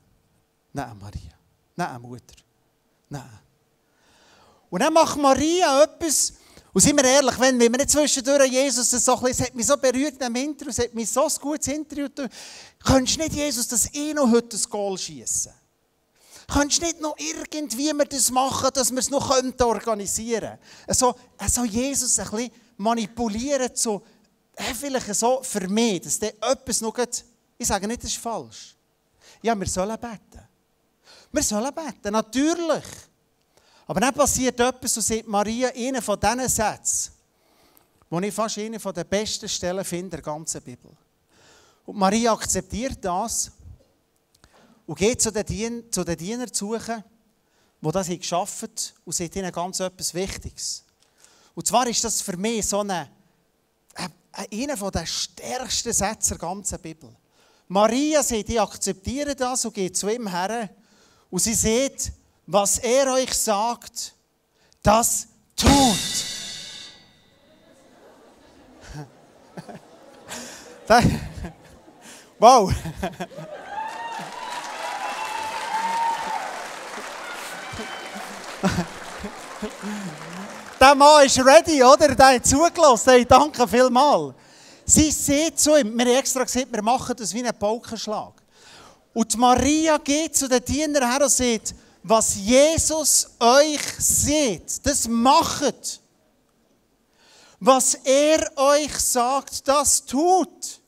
nein, 0.73 0.99
Maria, 0.99 1.33
nein, 1.77 2.03
Mutter, 2.03 2.35
nein. 3.09 3.39
Und 4.71 4.81
dann 4.81 4.93
macht 4.93 5.19
Maria 5.19 5.83
etwas, 5.83 6.33
und 6.73 6.81
sind 6.81 6.97
wir 6.97 7.05
ehrlich, 7.05 7.39
wenn, 7.39 7.61
wir 7.61 7.69
nicht 7.69 7.91
zwischendurch 7.91 8.51
Jesus 8.51 8.89
das 8.89 9.05
so 9.05 9.15
ein 9.17 9.21
bisschen, 9.25 9.43
es 9.43 9.49
hat 9.49 9.55
mich 9.55 9.67
so 9.67 9.77
berührt 9.77 10.21
in 10.23 10.35
Interview, 10.35 10.71
es 10.71 10.79
hat 10.79 10.95
mich 10.95 11.11
so 11.11 11.25
ein 11.25 11.33
gutes 11.41 11.69
Interview 11.69 12.09
könntest 12.83 13.19
du 13.19 13.23
nicht 13.23 13.35
Jesus 13.35 13.69
das 13.69 13.95
eh 13.95 14.15
noch 14.15 14.31
heute 14.31 14.49
das 14.49 14.69
Goal 14.69 14.97
schießen? 14.97 15.53
Könntest 16.49 16.83
du 16.83 16.87
nicht 16.87 17.01
noch 17.01 17.17
irgendwie 17.19 17.93
wir 17.93 18.05
das 18.05 18.31
machen, 18.31 18.71
dass 18.75 18.91
wir 18.91 18.99
es 18.99 19.11
noch 19.11 19.31
organisieren 19.31 20.41
können? 20.41 20.59
Also, 20.87 21.15
also 21.39 21.65
Jesus 21.65 22.19
ein 22.19 22.31
bisschen 22.31 22.51
manipulieren 22.77 23.71
äh, 24.55 24.75
vielleicht 24.75 25.15
so 25.15 25.43
für 25.43 25.67
mich, 25.69 26.03
dass 26.03 26.19
der 26.19 26.35
etwas 26.43 26.81
noch 26.81 26.95
geht, 26.95 27.25
ich 27.59 27.67
sage 27.67 27.87
nicht, 27.87 28.03
das 28.03 28.11
ist 28.11 28.19
falsch. 28.19 28.77
Ja, 29.41 29.59
wir 29.59 29.67
sollen 29.69 29.99
beten. 29.99 30.49
Wir 31.31 31.43
sollen 31.43 31.73
beten, 31.75 32.13
natürlich. 32.13 32.85
Aber 33.87 34.01
dann 34.01 34.15
passiert 34.15 34.59
etwas, 34.61 34.95
so 34.95 35.01
sagt 35.01 35.27
Maria, 35.27 35.71
einen 35.71 36.03
von 36.03 36.19
diesen 36.19 36.49
Sätzen, 36.49 37.13
wo 38.11 38.21
ich 38.21 38.35
fast 38.35 38.59
eine 38.59 38.79
der 38.79 39.05
besten 39.05 39.49
Stellen 39.49 39.85
finde 39.85 40.05
in 40.05 40.11
der 40.11 40.23
ganzen 40.23 40.63
Bibel. 40.63 40.91
Und 41.85 41.97
Maria 41.97 42.33
akzeptiert 42.33 42.99
das 43.01 43.51
und 44.87 44.99
geht 44.99 45.23
zu 45.23 45.31
den, 45.31 45.47
Dien 45.47 45.93
zu 45.93 46.05
den 46.05 46.17
Dienern 46.17 46.53
zu 46.53 46.73
suchen, 46.73 47.05
die 47.81 47.91
das 47.91 48.09
geschaffen 48.09 48.69
haben 48.69 48.93
und 49.05 49.15
sagt 49.15 49.37
ihnen 49.37 49.53
ganz 49.53 49.81
etwas 49.81 50.15
Wichtiges. 50.15 50.85
Und 51.55 51.67
zwar 51.67 51.87
ist 51.87 52.05
das 52.05 52.23
für 52.23 52.37
mich 52.37 52.67
so 52.67 52.81
eine, 52.81 53.11
einer 54.51 54.91
der 54.91 55.07
stärksten 55.07 55.93
Sätze 55.93 56.31
der 56.31 56.39
ganzen 56.39 56.79
Bibel. 56.81 57.15
Maria 57.69 58.23
sagt, 58.23 58.49
ich 58.49 58.61
akzeptiere 58.61 59.35
das 59.35 59.65
und 59.65 59.75
geht 59.75 59.97
zu 59.97 60.09
ihm 60.09 60.29
her 60.29 60.71
und 61.31 61.41
sie 61.41 61.55
sieht, 61.55 62.13
was 62.47 62.79
er 62.79 63.13
euch 63.13 63.33
sagt, 63.33 64.15
das 64.83 65.29
tut. 65.57 65.71
wow. 72.39 72.73
Der 80.81 80.95
Mann 80.95 81.27
ist 81.27 81.39
ready, 81.39 81.83
oder? 81.83 82.15
Der 82.15 82.35
hat 82.35 82.47
zugelassen. 82.47 83.11
Hey, 83.11 83.25
danke 83.25 83.67
vielmals. 83.69 84.35
Sie 84.85 85.11
sieht 85.11 85.59
zu 85.59 85.77
ihm, 85.77 85.97
wir 85.97 86.07
haben 86.07 86.19
extra 86.19 86.43
gesagt, 86.43 86.73
wir 86.73 86.83
machen 86.83 87.15
das 87.17 87.33
wie 87.33 87.39
einen 87.39 87.57
Paukenschlag. 87.57 88.33
Und 89.15 89.37
Maria 89.37 89.99
geht 89.99 90.37
zu 90.37 90.49
den 90.49 90.65
Dienern 90.65 91.09
her 91.09 91.23
und 91.23 91.31
sagt, 91.31 91.75
was 92.03 92.35
Jesus 92.35 93.31
euch 93.39 93.83
sieht, 93.99 94.85
das 94.85 95.07
macht. 95.07 96.01
Was 97.61 97.95
er 97.95 98.51
euch 98.57 98.99
sagt, 98.99 99.69
das 99.69 100.05
tut. 100.05 100.81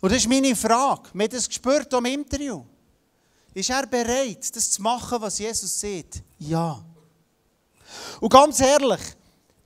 Und 0.00 0.12
das 0.12 0.18
ist 0.18 0.28
meine 0.28 0.56
Frage. 0.56 1.10
Wir 1.12 1.24
haben 1.24 1.32
das 1.32 1.48
gespürt 1.48 1.92
im 1.92 2.04
Interview. 2.06 2.64
Ist 3.54 3.70
er 3.70 3.86
bereit, 3.86 4.54
das 4.54 4.72
zu 4.72 4.82
machen, 4.82 5.20
was 5.20 5.38
Jesus 5.38 5.80
sieht? 5.80 6.22
Ja. 6.40 6.84
Und 8.20 8.32
ganz 8.32 8.58
ehrlich, 8.60 9.00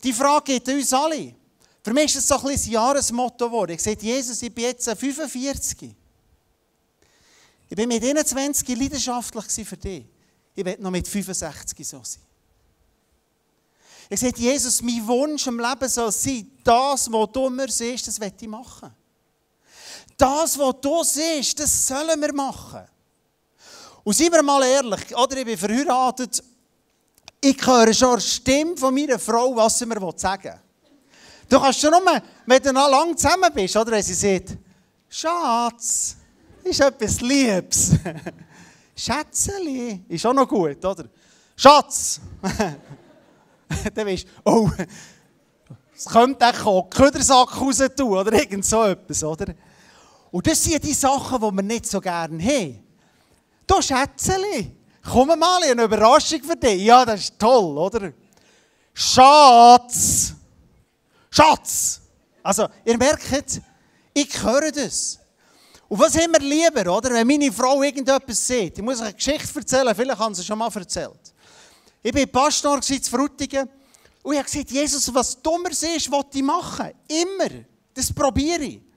die 0.05 0.13
Frage 0.13 0.53
geht 0.53 0.69
uns 0.69 0.93
alle. 0.93 1.35
Für 1.83 1.95
mich 1.95 2.15
ist 2.15 2.17
das 2.17 2.41
so 2.41 2.47
ein 2.47 2.55
ein 2.55 2.71
Jahresmotto 2.71 3.47
geworden. 3.47 3.73
Ich 3.73 3.83
sage, 3.83 4.05
Jesus, 4.05 4.43
ich 4.43 4.55
bin 4.55 4.65
jetzt 4.65 4.85
45. 4.89 5.95
Ich 7.71 7.77
bin 7.77 7.89
mit 7.89 8.05
21 8.05 8.69
leidenschaftlich 8.77 9.67
für 9.67 9.77
dich. 9.77 10.05
Ich 10.55 10.65
werde 10.65 10.83
noch 10.83 10.91
mit 10.91 11.09
65 11.09 11.89
so 11.89 12.03
sein. 12.03 12.23
Ich 14.11 14.21
sage, 14.21 14.39
Jesus, 14.39 14.83
mein 14.83 15.07
Wunsch 15.07 15.47
im 15.47 15.61
Leben 15.61 15.89
soll 15.89 16.13
sein, 16.13 16.51
das, 16.65 17.11
was 17.13 17.33
du 17.33 17.51
mir 17.51 17.69
siehst, 17.69 18.07
das 18.07 18.19
werde 18.19 18.37
ich 18.41 18.49
machen. 18.49 18.95
Das, 20.17 20.59
was 20.59 20.75
du 20.81 21.03
siehst, 21.05 21.59
das 21.59 21.87
sollen 21.87 22.21
wir 22.21 22.35
machen. 22.35 22.87
Und 24.09 24.15
seien 24.15 24.33
wir 24.33 24.43
mal 24.43 24.63
ehrlich, 24.63 25.15
oder 25.15 25.37
ich 25.37 25.45
bin 25.45 25.59
verheiratet, 25.59 26.43
ich 27.43 27.67
höre 27.67 27.93
schon 27.93 28.17
die 28.17 28.25
Stimme 28.25 28.75
von 28.75 28.95
meiner 28.95 29.19
Frau, 29.19 29.55
was 29.55 29.79
sie 29.79 29.85
mir 29.85 30.01
sagen 30.17 30.45
will. 30.45 30.61
Du 31.47 31.61
kannst 31.61 31.79
schon 31.79 31.91
nur, 31.91 32.23
wenn 32.47 32.63
du 32.63 32.73
noch 32.73 32.89
lange 32.89 33.15
zusammen 33.17 33.53
bist, 33.53 33.77
oder 33.77 33.91
wenn 33.91 34.03
sie 34.03 34.15
sagt, 34.15 34.57
Schatz, 35.11 36.17
ist 36.65 36.81
etwas 36.81 37.21
Liebes. 37.21 37.91
Schätzeli, 38.97 40.03
ist 40.09 40.25
auch 40.25 40.33
noch 40.33 40.49
gut, 40.49 40.83
oder? 40.83 41.05
Schatz! 41.55 42.19
Dann 43.95 44.07
weißt 44.07 44.25
du, 44.25 44.51
oh, 44.51 44.71
es 45.95 46.07
könnte 46.07 46.47
auch 46.47 46.81
einen 46.81 46.89
Ködersack 46.89 47.61
raus 47.61 47.83
tun, 47.95 48.17
oder 48.17 48.33
irgend 48.33 48.65
so 48.65 48.85
etwas, 48.85 49.23
oder? 49.23 49.53
Und 50.31 50.47
das 50.47 50.65
sind 50.65 50.83
die 50.83 50.95
Sachen, 50.95 51.39
die 51.39 51.57
wir 51.57 51.63
nicht 51.63 51.85
so 51.85 52.01
gerne 52.01 52.43
haben. 52.43 52.88
Du 53.69 53.83
Schätzeli, 53.83 54.75
komm 55.05 55.39
mal, 55.39 55.63
eine 55.63 55.83
Überraschung 55.83 56.43
für 56.43 56.57
dich. 56.57 56.83
Ja, 56.83 57.05
das 57.05 57.21
ist 57.21 57.39
toll, 57.39 57.77
oder? 57.77 58.13
Schatz! 58.95 60.33
Schatz! 61.31 62.01
Also, 62.43 62.67
ihr 62.83 62.97
merkt, 62.97 63.61
ich 64.15 64.43
höre 64.43 64.73
das. 64.73 65.19
Und 65.87 66.01
was 66.01 66.17
haben 66.17 66.33
wir 66.33 66.41
lieber, 66.41 66.97
oder? 66.97 67.11
Wenn 67.11 67.27
meine 67.27 67.53
Frau 67.53 67.83
irgendetwas 67.83 68.47
sieht. 68.47 68.79
Ich 68.79 68.83
muss 68.83 69.01
euch 69.01 69.09
eine 69.09 69.15
Geschichte 69.15 69.59
erzählen, 69.59 69.95
vielleicht 69.95 70.19
haben 70.19 70.35
sie 70.35 70.45
schon 70.45 70.59
mal 70.59 70.71
erzählt. 70.75 71.35
Ich 72.03 72.15
war 72.15 72.27
Pastor 72.27 72.81
in 72.89 73.03
Frutigen 73.03 73.69
und 74.23 74.33
ich 74.33 74.39
habe 74.39 74.51
gesagt, 74.51 74.71
Jesus, 74.71 75.13
was 75.15 75.41
du 75.43 75.59
mir 75.59 75.75
siehst, 75.75 76.11
was 76.11 76.25
ich 76.33 76.43
machen. 76.43 76.93
Immer. 77.07 77.65
Das 77.93 78.13
probiere 78.13 78.65
ich. 78.65 78.88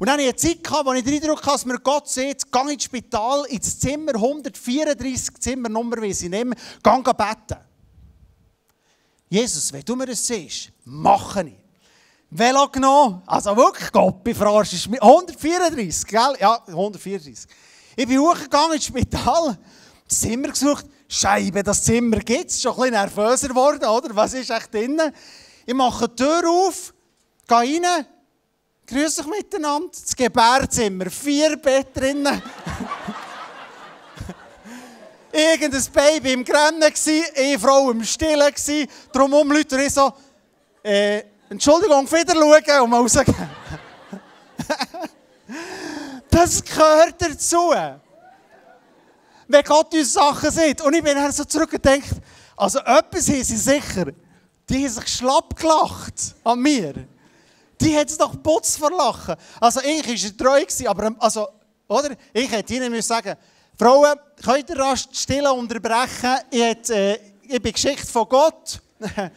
Und 0.00 0.06
dann 0.06 0.14
hatte 0.14 0.22
ich 0.22 0.28
eine 0.28 0.36
Zeit, 0.36 0.64
gehabt, 0.64 0.86
wo 0.86 0.92
ich 0.94 1.04
den 1.04 1.22
Eindruck 1.22 1.42
hatte, 1.42 1.50
dass 1.50 1.66
mir 1.66 1.78
Gott 1.78 2.08
sieht, 2.08 2.50
geh 2.50 2.72
ins 2.72 2.84
Spital, 2.84 3.44
ins 3.50 3.78
Zimmer, 3.78 4.14
134 4.14 5.34
Zimmernummer, 5.38 6.00
wie 6.00 6.14
sie 6.14 6.30
nehmen, 6.30 6.54
geh 6.82 7.12
beten. 7.12 7.60
Jesus, 9.28 9.70
wenn 9.70 9.82
du 9.82 9.94
mir 9.96 10.06
das 10.06 10.26
siehst, 10.26 10.72
mache 10.86 11.42
ich. 11.48 11.54
Velo 12.30 12.66
genommen, 12.68 13.22
also 13.26 13.54
wirklich, 13.54 13.92
Gott, 13.92 14.26
verarscht 14.34 14.88
mich. 14.88 15.02
134, 15.02 16.06
gell? 16.06 16.34
Ja, 16.40 16.62
134. 16.66 17.46
Ich 17.94 18.06
bin 18.06 18.20
hochgegangen 18.20 18.76
ins 18.76 18.86
Spital, 18.86 19.58
das 20.08 20.20
Zimmer 20.20 20.48
gesucht, 20.48 20.86
Scheibe, 21.08 21.62
das 21.62 21.84
Zimmer 21.84 22.20
gibt 22.20 22.50
es, 22.50 22.62
schon 22.62 22.72
ein 22.72 22.76
bisschen 22.78 22.92
nervöser 22.92 23.48
geworden, 23.48 23.84
oder? 23.84 24.16
Was 24.16 24.32
ist 24.32 24.48
echt 24.48 24.72
drinnen? 24.72 25.12
Ich 25.66 25.74
mache 25.74 26.08
die 26.08 26.16
Tür 26.16 26.48
auf, 26.48 26.94
gehe 27.46 27.82
rein, 27.82 28.06
grüße 28.90 29.20
euch 29.22 29.26
miteinander, 29.28 29.88
das 29.92 30.16
Gebärzimmer, 30.16 31.08
vier 31.10 31.56
Bett 31.56 31.96
drinnen. 31.96 32.42
Irgendein 35.32 35.84
Baby 35.92 36.32
im 36.32 36.44
Grennen, 36.44 36.82
eine 36.82 37.58
Frau 37.58 37.90
im 37.92 38.02
Stillen, 38.02 38.52
drumherum 39.12 39.52
Leute 39.52 39.80
ich 39.80 39.94
so, 39.94 40.12
äh, 40.82 41.22
Entschuldigung, 41.48 42.10
wieder 42.10 42.34
schauen 42.34 42.82
und 42.82 42.90
mal 42.90 43.00
rausgehen. 43.00 43.34
das 46.30 46.64
gehört 46.64 47.14
dazu. 47.22 47.72
Wenn 49.46 49.64
Gott 49.64 49.94
uns 49.94 50.12
Sachen 50.12 50.50
sieht. 50.50 50.80
Und 50.80 50.94
ich 50.94 51.02
bin 51.02 51.14
dann 51.14 51.30
so 51.32 51.44
zurückgedacht, 51.44 52.10
also 52.56 52.80
etwas 52.80 53.28
haben 53.28 53.44
sie 53.44 53.56
sicher, 53.56 54.06
die 54.68 54.84
haben 54.84 54.88
sich 54.88 55.08
schlapp 55.08 55.56
gelacht 55.56 56.34
an 56.44 56.60
mir. 56.60 57.06
Die 57.80 57.96
hat 57.96 58.08
es 58.08 58.18
doch 58.18 58.40
putz 58.42 58.76
verlachen. 58.76 59.36
Also 59.60 59.80
ich 59.80 60.06
war 60.06 60.36
treu, 60.36 60.64
aber 60.86 61.14
also, 61.18 61.48
oder? 61.88 62.14
Ich 62.32 62.50
hätte 62.50 62.74
ihnen 62.74 63.00
sagen, 63.00 63.36
Frauen, 63.78 64.14
könnt 64.42 64.68
ihr 64.68 64.78
rasch 64.78 65.06
still 65.12 65.46
unterbrechen? 65.46 66.36
Ich, 66.50 66.60
hätte, 66.60 66.94
äh, 66.94 67.18
ich 67.42 67.62
bin 67.62 67.72
Geschichte 67.72 68.06
von 68.06 68.28
Gott. 68.28 68.80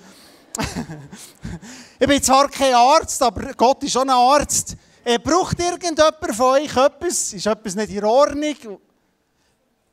ich 2.00 2.08
bin 2.08 2.22
zwar 2.22 2.50
kein 2.50 2.74
Arzt, 2.74 3.22
aber 3.22 3.54
Gott 3.54 3.82
ist 3.84 3.94
schon 3.94 4.10
ein 4.10 4.16
Arzt. 4.16 4.76
Er 5.06 5.20
braucht 5.20 5.60
irgendjemand 5.60 6.36
von 6.36 6.46
euch 6.56 6.76
etwas? 6.76 7.34
Ist 7.34 7.46
etwas 7.46 7.76
nicht 7.76 7.92
in 7.92 8.04
Ordnung? 8.04 8.80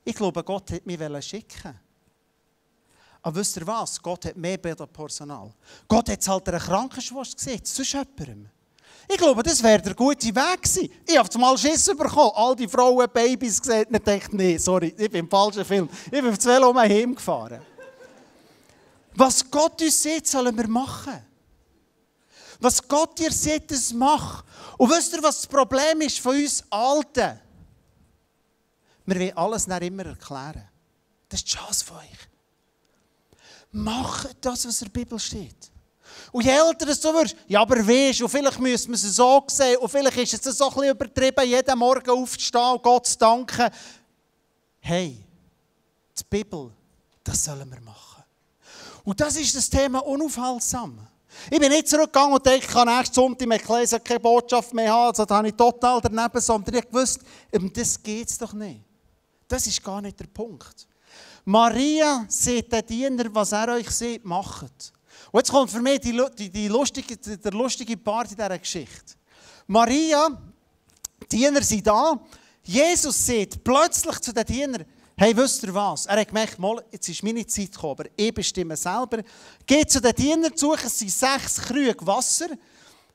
Ich 0.04 0.14
glaube, 0.14 0.42
Gott 0.42 0.73
hat 0.73 0.87
mich 0.87 1.25
schicken 1.25 1.78
Aber 3.22 3.36
wisst 3.36 3.56
ihr 3.56 3.66
was? 3.66 4.00
Gott 4.00 4.24
hat 4.24 4.36
mehr 4.36 4.56
Personal. 4.56 5.52
Gott 5.86 6.08
hat 6.08 6.20
es 6.20 6.28
halt 6.28 6.48
einer 6.48 6.58
Krankenschwester 6.58 7.36
gesehen, 7.36 7.60
sonst 7.64 7.92
jemandem. 7.92 8.48
Ich 9.08 9.16
glaube, 9.16 9.42
das 9.42 9.62
wäre 9.62 9.82
der 9.82 9.94
gute 9.94 10.28
Weg 10.28 10.62
gewesen. 10.62 10.88
Ich 11.06 11.18
habe 11.18 11.38
mal 11.38 11.58
Schiss 11.58 11.86
bekommen. 11.86 12.30
All 12.34 12.54
die 12.54 12.68
Frauen, 12.68 13.08
Babys 13.12 13.60
gesehen 13.60 13.86
und 13.86 14.06
dachte, 14.06 14.36
nee, 14.36 14.56
sorry, 14.56 14.94
ich 14.96 15.10
bin 15.10 15.24
im 15.24 15.28
falschen 15.28 15.64
Film. 15.64 15.88
Ich 16.04 16.10
bin 16.10 16.28
auf 16.28 16.38
zwei 16.38 16.54
Velo 16.54 16.74
heimgefahren. 16.74 17.60
Was 19.14 19.50
Gott 19.50 19.82
uns 19.82 20.02
sieht, 20.02 20.26
sollen 20.26 20.56
wir 20.56 20.68
machen. 20.68 21.26
Was 22.60 22.86
Gott 22.86 23.18
dir 23.18 23.32
sieht, 23.32 23.70
das 23.70 23.92
mach. 23.92 24.44
Und 24.78 24.90
wisst 24.90 25.12
ihr, 25.12 25.22
was 25.22 25.38
das 25.38 25.46
Problem 25.46 26.00
ist 26.02 26.20
von 26.20 26.36
uns 26.36 26.62
Alten? 26.70 27.40
Wir 29.06 29.16
wollen 29.16 29.36
alles 29.36 29.66
nicht 29.66 29.82
immer 29.82 30.06
erklären. 30.06 30.68
Das 31.28 31.40
ist 31.40 31.48
die 31.48 31.56
Chance 31.56 31.84
von 31.84 31.96
euch. 31.96 32.29
Mach 33.72 34.26
das, 34.40 34.66
was 34.66 34.82
in 34.82 34.86
der 34.86 35.00
Bibel 35.00 35.18
steht. 35.18 35.70
Und 36.32 36.44
je 36.44 36.50
älter 36.50 36.86
du 36.86 37.14
wirst, 37.14 37.36
ja, 37.46 37.60
aber 37.60 37.76
weißt, 37.76 38.22
und 38.22 38.28
vielleicht 38.28 38.58
müssen 38.58 38.88
wir 38.88 38.94
es 38.94 39.02
so 39.02 39.44
sehen, 39.48 39.76
und 39.78 39.88
vielleicht 39.88 40.16
ist 40.16 40.46
es 40.46 40.58
so 40.58 40.68
ein 40.68 40.74
bisschen 40.74 40.90
übertrieben, 40.90 41.48
jeden 41.48 41.78
Morgen 41.78 42.10
aufzustehen 42.10 42.72
und 42.72 42.82
Gott 42.82 43.06
zu 43.06 43.18
danken. 43.18 43.70
Hey, 44.80 45.24
die 46.18 46.24
Bibel, 46.28 46.70
das 47.22 47.44
sollen 47.44 47.70
wir 47.70 47.80
machen. 47.80 48.24
Und 49.04 49.20
das 49.20 49.36
ist 49.36 49.54
das 49.56 49.70
Thema 49.70 50.00
unaufhaltsam. 50.00 51.06
Ich 51.50 51.58
bin 51.58 51.70
nicht 51.70 51.88
zurückgegangen 51.88 52.34
und 52.34 52.44
dachte, 52.44 52.58
ich 52.58 52.66
kann 52.66 52.88
nächsten 52.88 53.14
Sonntag 53.14 53.42
im 53.42 53.52
Ekklesia 53.52 53.98
keine 53.98 54.20
Botschaft 54.20 54.74
mehr 54.74 54.92
haben. 54.92 55.08
Also 55.08 55.24
da 55.24 55.36
habe 55.36 55.48
ich 55.48 55.54
total 55.54 56.00
daneben, 56.00 56.40
sondern 56.40 56.74
ich 56.74 56.92
wusste, 56.92 57.24
um 57.52 57.72
das 57.72 58.02
geht 58.02 58.28
es 58.28 58.36
doch 58.36 58.52
nicht. 58.52 58.80
Das 59.48 59.66
ist 59.66 59.82
gar 59.82 60.00
nicht 60.00 60.18
der 60.18 60.26
Punkt. 60.26 60.86
Maria 61.44 62.24
sieht 62.28 62.72
den 62.72 62.86
Diener, 62.86 63.24
was 63.32 63.52
er 63.52 63.68
euch 63.74 63.90
sieht, 63.90 64.24
macht. 64.24 64.92
Und 65.32 65.40
jetzt 65.40 65.50
kommt 65.50 65.70
für 65.70 65.80
mich 65.80 66.00
die, 66.00 66.20
die, 66.36 66.50
die 66.50 66.68
lustige, 66.68 67.16
der 67.16 67.52
lustige 67.52 67.96
Part 67.96 68.30
in 68.30 68.36
dieser 68.36 68.58
Geschichte. 68.58 69.14
Maria, 69.66 70.28
die 71.30 71.36
Diener 71.36 71.62
sind 71.62 71.86
da. 71.86 72.20
Jesus 72.62 73.26
sieht 73.26 73.62
plötzlich 73.62 74.18
zu 74.20 74.32
den 74.32 74.44
Dienern, 74.44 74.84
Hey, 75.22 75.36
wisst 75.36 75.62
ihr 75.64 75.74
was? 75.74 76.06
Er 76.06 76.18
hat 76.18 76.28
gemerkt, 76.28 76.58
mal, 76.58 76.82
jetzt 76.90 77.06
ist 77.06 77.22
meine 77.22 77.46
Zeit 77.46 77.72
gekommen, 77.72 77.92
aber 77.92 78.08
ich 78.16 78.32
bestimme 78.32 78.74
selber. 78.74 79.22
Geht 79.66 79.90
zu 79.90 80.00
den 80.00 80.14
Dienern 80.14 80.50
es 80.54 80.98
sind 80.98 81.10
sechs 81.10 81.60
Krüge 81.60 82.06
Wasser. 82.06 82.48
Da 82.48 82.56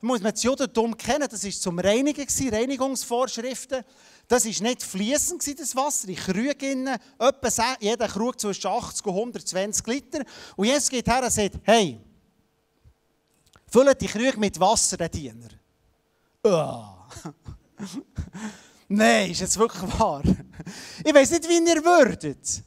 muss 0.02 0.22
man 0.22 0.32
das 0.32 0.44
Judentum 0.44 0.96
kennen, 0.96 1.28
das 1.28 1.44
war 1.44 1.52
zum 1.52 1.80
Reinigen, 1.80 2.28
Reinigungsvorschriften. 2.52 3.84
Das 4.28 4.46
war 4.46 4.68
nicht 4.68 4.84
fließend, 4.84 5.60
das 5.60 5.76
Wasser, 5.76 6.08
in 6.08 6.16
Krügen, 6.16 6.90
jeder 7.80 8.08
Krug 8.08 8.40
zwischen 8.40 8.68
80 8.68 9.06
und 9.06 9.14
120 9.14 9.86
Liter. 9.88 10.24
Und 10.56 10.68
jetzt 10.68 10.90
geht 10.90 11.08
her 11.08 11.24
und 11.24 11.32
sagt, 11.32 11.60
hey, 11.64 12.00
füllt 13.68 14.02
die 14.02 14.08
Krüge 14.08 14.40
mit 14.40 14.60
Wasser, 14.60 14.98
der 14.98 15.10
Diener. 15.10 15.50
Nein, 18.88 19.32
ist 19.32 19.42
jetzt 19.42 19.58
wirklich 19.58 20.00
wahr? 20.00 20.22
Ich 21.04 21.14
weiß 21.14 21.32
nicht, 21.32 21.50
wie 21.50 21.58
ihr 21.58 21.84
würdet. 21.84 22.64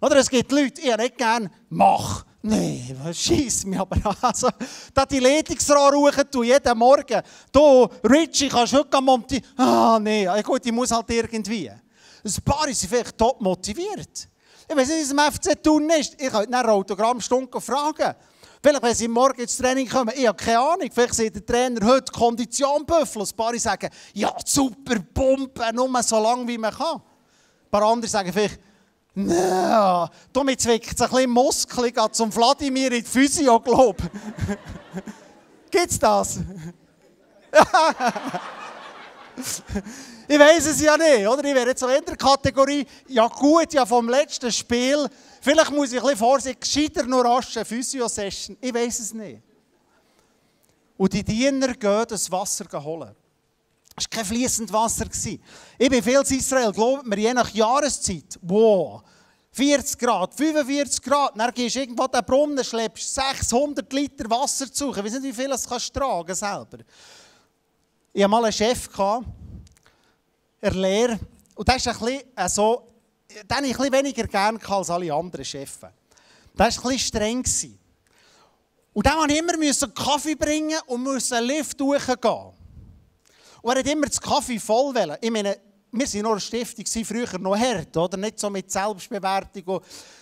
Oder 0.00 0.16
es 0.16 0.30
gibt 0.30 0.50
Leute, 0.50 0.80
ich 0.80 0.96
nicht 0.96 1.18
gerne, 1.18 1.50
mach. 1.68 2.24
Nein, 2.44 2.96
schieß 3.12 3.66
mich 3.66 3.78
aber 3.78 3.96
an. 4.04 4.16
Also, 4.22 4.48
da 4.92 5.06
die 5.06 5.20
Leitungsrohre 5.20 5.94
rufen, 5.94 6.24
du 6.30 6.42
jeden 6.42 6.76
Morgen. 6.76 7.22
Du, 7.52 7.88
Richie, 8.02 8.48
kannst 8.48 8.72
heute 8.72 9.00
montieren? 9.00 9.44
Ah, 9.56 9.98
nein, 10.00 10.42
gut, 10.42 10.66
ich 10.66 10.72
muss 10.72 10.90
halt 10.90 11.08
irgendwie. 11.10 11.70
Ein 11.70 12.42
paar 12.44 12.66
sind 12.72 12.90
vielleicht 12.90 13.16
top 13.16 13.40
motiviert. 13.40 14.28
Ich 14.68 14.76
weiß 14.76 14.88
nicht, 14.88 15.02
es 15.02 15.10
im 15.10 15.18
FC 15.18 15.62
tun 15.62 15.88
ist. 15.90 16.20
Ich 16.20 16.30
könnte 16.30 16.50
nach 16.50 16.64
einer 16.64 16.72
Autogrammstunde 16.72 17.60
fragen. 17.60 18.14
Vielleicht, 18.60 18.82
wenn 18.82 18.94
sie 18.94 19.08
morgen 19.08 19.40
ins 19.40 19.56
Training 19.56 19.88
kommen, 19.88 20.12
ich 20.16 20.26
habe 20.26 20.36
keine 20.36 20.60
Ahnung. 20.60 20.88
Vielleicht 20.92 21.14
sieht 21.14 21.34
der 21.34 21.44
Trainer 21.44 21.84
heute 21.84 22.12
Kondition 22.12 22.86
Büffel. 22.86 23.22
Ein 23.22 23.36
paar 23.36 23.58
sagen, 23.58 23.90
ja, 24.14 24.34
super, 24.44 24.96
Pumpe, 25.14 25.72
nur 25.72 26.02
so 26.02 26.20
lange 26.20 26.46
wie 26.46 26.58
man 26.58 26.72
kann. 26.72 26.96
Ein 26.96 27.70
paar 27.70 27.82
andere 27.82 28.08
sagen 28.08 28.32
vielleicht, 28.32 28.60
na, 29.14 30.10
damit 30.32 30.60
zwickt 30.60 30.94
es 30.94 31.00
ein 31.00 31.10
bisschen 31.10 31.30
Muskel, 31.30 31.92
gehe 31.92 32.10
zum 32.12 32.32
Vladimir 32.32 32.92
in 32.92 33.02
die 33.02 33.08
Physio, 33.08 33.60
glaube 33.60 34.10
Gibt's 35.70 35.98
das? 35.98 36.40
ich 40.28 40.38
weiß 40.38 40.66
es 40.66 40.80
ja 40.80 40.96
nicht, 40.96 41.26
oder? 41.26 41.44
Ich 41.44 41.54
wäre 41.54 41.68
jetzt 41.68 41.82
in 41.82 42.04
der 42.06 42.16
Kategorie, 42.16 42.86
ja 43.08 43.28
gut, 43.28 43.72
ja 43.74 43.84
vom 43.84 44.08
letzten 44.08 44.50
Spiel, 44.50 45.06
vielleicht 45.40 45.70
muss 45.70 45.92
ich 45.92 45.98
ein 45.98 46.02
bisschen 46.02 46.18
vorsichtig, 46.18 46.60
gescheiter 46.60 47.04
nur 47.04 47.24
rasch 47.24 47.56
eine 47.56 47.66
Physio-Session, 47.66 48.56
ich 48.60 48.72
weiß 48.74 48.98
es 49.00 49.12
nicht. 49.12 49.42
Und 50.96 51.12
die 51.12 51.24
Diener 51.24 51.74
gehen 51.74 52.04
das 52.08 52.30
Wasser 52.30 52.64
holen. 52.82 53.14
Es 53.96 54.04
war 54.04 54.10
kein 54.10 54.24
fließendes 54.24 54.72
Wasser. 54.72 55.06
Ich 55.78 55.88
bin 55.88 56.02
viel 56.02 56.22
in 56.28 56.38
Israel, 56.38 56.72
glaubt 56.72 57.06
mir, 57.06 57.18
je 57.18 57.34
nach 57.34 57.50
Jahreszeit, 57.50 58.38
wow, 58.42 59.02
40 59.52 59.98
Grad, 59.98 60.34
45 60.34 61.02
Grad, 61.02 61.32
dann 61.36 61.52
gehst 61.52 61.76
du 61.76 61.80
irgendwo 61.80 62.06
den 62.06 62.24
Brunnen, 62.24 62.64
schleppst 62.64 63.14
600 63.14 63.92
Liter 63.92 64.30
Wasser 64.30 64.72
zu. 64.72 64.90
Ich 64.90 65.04
weiß 65.04 65.12
nicht, 65.12 65.24
wie 65.24 65.32
viel 65.32 65.48
das 65.48 65.68
kannst 65.68 65.94
du 65.94 66.00
tragen 66.00 66.34
selber. 66.34 66.78
Ich 68.14 68.22
hatte 68.22 68.30
mal 68.30 68.44
einen 68.44 68.52
Chef, 68.52 68.88
er 70.60 70.74
Lehrer, 70.74 71.18
und 71.54 71.68
der 71.68 71.76
ist 71.76 71.86
ein 71.88 71.98
bisschen 71.98 72.22
äh, 72.36 72.48
so, 72.48 72.86
den 73.28 73.64
ich 73.64 73.72
ein 73.72 73.76
bisschen 73.76 73.92
weniger 73.92 74.26
gerne 74.26 74.58
als 74.66 74.90
alle 74.90 75.12
anderen 75.12 75.44
Chefs. 75.44 75.80
Der 75.80 75.92
war 76.54 76.66
bisschen 76.66 76.98
streng. 76.98 77.44
Und 78.94 79.06
dann 79.06 79.16
musste 79.18 79.32
ich 79.32 79.38
immer 79.38 79.58
Kaffee 79.94 80.34
bringen 80.34 80.78
und 80.86 81.02
musste 81.02 81.36
einen 81.36 81.46
Lift 81.46 81.80
hochgehen. 81.80 82.52
Und 83.62 83.72
er 83.72 83.78
hat 83.78 83.88
immer 83.88 84.06
das 84.06 84.20
Kaffee 84.20 84.58
voll 84.58 84.94
wollen. 84.94 85.16
Ich 85.20 85.30
meine, 85.30 85.56
wir 85.92 86.06
waren 86.06 86.22
noch 86.22 86.30
eine 86.32 86.40
Stiftung, 86.40 87.04
früher 87.04 87.38
noch 87.38 87.56
hart, 87.56 87.96
oder? 87.96 88.16
Nicht 88.16 88.40
so 88.40 88.50
mit 88.50 88.70
Selbstbewertung. 88.70 89.80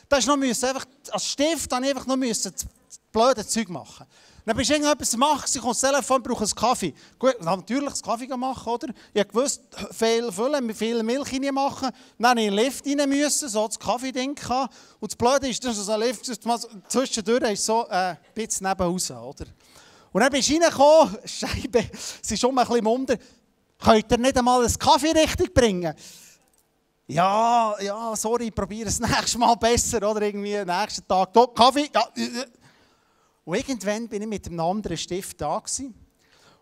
Da 0.09 0.17
ist 0.17 0.27
noch 0.27 0.37
müssen, 0.37 0.67
einfach, 0.67 0.85
als 1.11 1.27
Stift 1.27 1.71
dann 1.71 1.85
einfach 1.85 2.07
noch 2.07 2.17
müssen, 2.17 2.53
das 2.53 3.01
blöde 3.13 3.47
Zeug 3.47 3.69
machen. 3.69 4.07
Dann 4.45 4.57
bist 4.57 4.71
du 4.71 4.75
irgendetwas 4.75 5.17
machen, 5.17 5.45
ich 5.53 5.61
komme 5.61 5.73
das 5.73 5.81
Telefon, 5.81 6.23
brauche 6.23 6.43
einen 6.43 6.55
Kaffee. 6.55 6.95
Gut, 7.19 7.41
natürlich 7.41 7.91
das 7.91 8.03
Kaffee 8.03 8.27
machen, 8.27 8.69
oder? 8.73 8.89
Ich 9.13 9.35
wusste, 9.35 9.63
viel 9.93 10.33
füllen, 10.33 10.75
viel 10.75 11.03
Milch 11.03 11.33
rein 11.33 11.55
machen. 11.55 11.91
Dann 12.19 12.39
in 12.39 12.47
den 12.47 12.55
Lift 12.55 12.85
rein, 12.87 13.09
müssen, 13.09 13.49
so 13.49 13.67
das 13.67 13.79
Kaffee-Ding 13.79 14.37
Und 14.99 15.13
das 15.13 15.17
Blöde 15.17 15.49
ist, 15.49 15.65
dass 15.65 15.77
so 15.77 15.93
ein 15.93 16.01
Lift, 16.01 16.25
zwischendurch 16.89 17.53
ist 17.53 17.65
so 17.65 17.87
äh, 17.89 17.95
ein 17.95 18.19
bisschen 18.35 18.67
nebenhaus, 18.67 19.11
oder? 19.11 19.47
Und 20.13 20.21
dann 20.21 20.31
bist 20.33 20.49
du 20.49 20.55
reingekommen, 20.55 21.19
Scheibe, 21.25 21.91
es 21.93 22.31
ist 22.31 22.41
schon 22.41 22.59
ein 22.59 22.67
bisschen 22.67 22.85
munter. 22.85 23.17
Könnt 23.79 24.11
ihr 24.11 24.19
nicht 24.19 24.37
einmal 24.37 24.65
einen 24.65 24.79
Kaffee 24.79 25.13
richtig 25.13 25.55
bringen? 25.55 25.95
Ja, 27.07 27.75
ja, 27.81 28.15
sorry, 28.15 28.51
probiere 28.51 28.89
es 28.89 29.01
nächstes 29.01 29.37
Mal 29.37 29.55
besser, 29.57 30.09
oder 30.09 30.23
irgendwie 30.23 30.65
nächsten 30.65 31.07
Tag. 31.07 31.33
Do, 31.33 31.47
Kaffee, 31.49 31.91
ja. 31.93 32.09
Und 33.45 33.57
irgendwann 33.57 34.09
bin 34.09 34.23
ich 34.23 34.29
mit 34.29 34.47
einem 34.47 34.61
anderen 34.61 34.97
Stift 34.97 35.41
da 35.41 35.59
gewesen. 35.59 35.95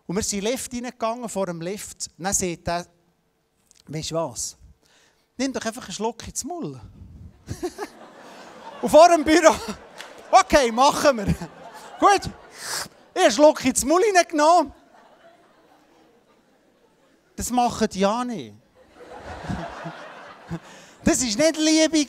Und 0.07 0.15
wir 0.15 0.23
sind 0.23 0.43
Lift 0.43 0.73
reingegangen, 0.73 1.29
vor 1.29 1.45
dem 1.45 1.61
Lift. 1.61 2.09
dann 2.17 2.33
sagt 2.33 2.67
er, 2.67 2.85
weißt 3.87 4.11
du 4.11 4.15
was? 4.15 4.57
Nimm 5.37 5.53
doch 5.53 5.63
einfach 5.63 5.83
einen 5.83 5.93
Schluck 5.93 6.27
ins 6.27 6.43
Maul. 6.43 6.79
Und 8.81 8.89
vor 8.89 9.09
dem 9.09 9.23
Büro, 9.23 9.53
okay, 10.31 10.71
machen 10.71 11.17
wir. 11.17 11.27
Gut, 11.99 12.31
ich 13.13 13.21
habe 13.21 13.31
Schluck 13.31 13.65
ins 13.65 13.83
Maul 13.85 14.01
hineingenommen. 14.03 14.73
Das 17.35 17.49
machen 17.51 17.87
die 17.91 17.99
ja 17.99 18.23
nicht. 18.23 18.53
Das 21.01 21.21
war 21.21 21.45
nicht 21.45 21.57
Liebe. 21.57 22.05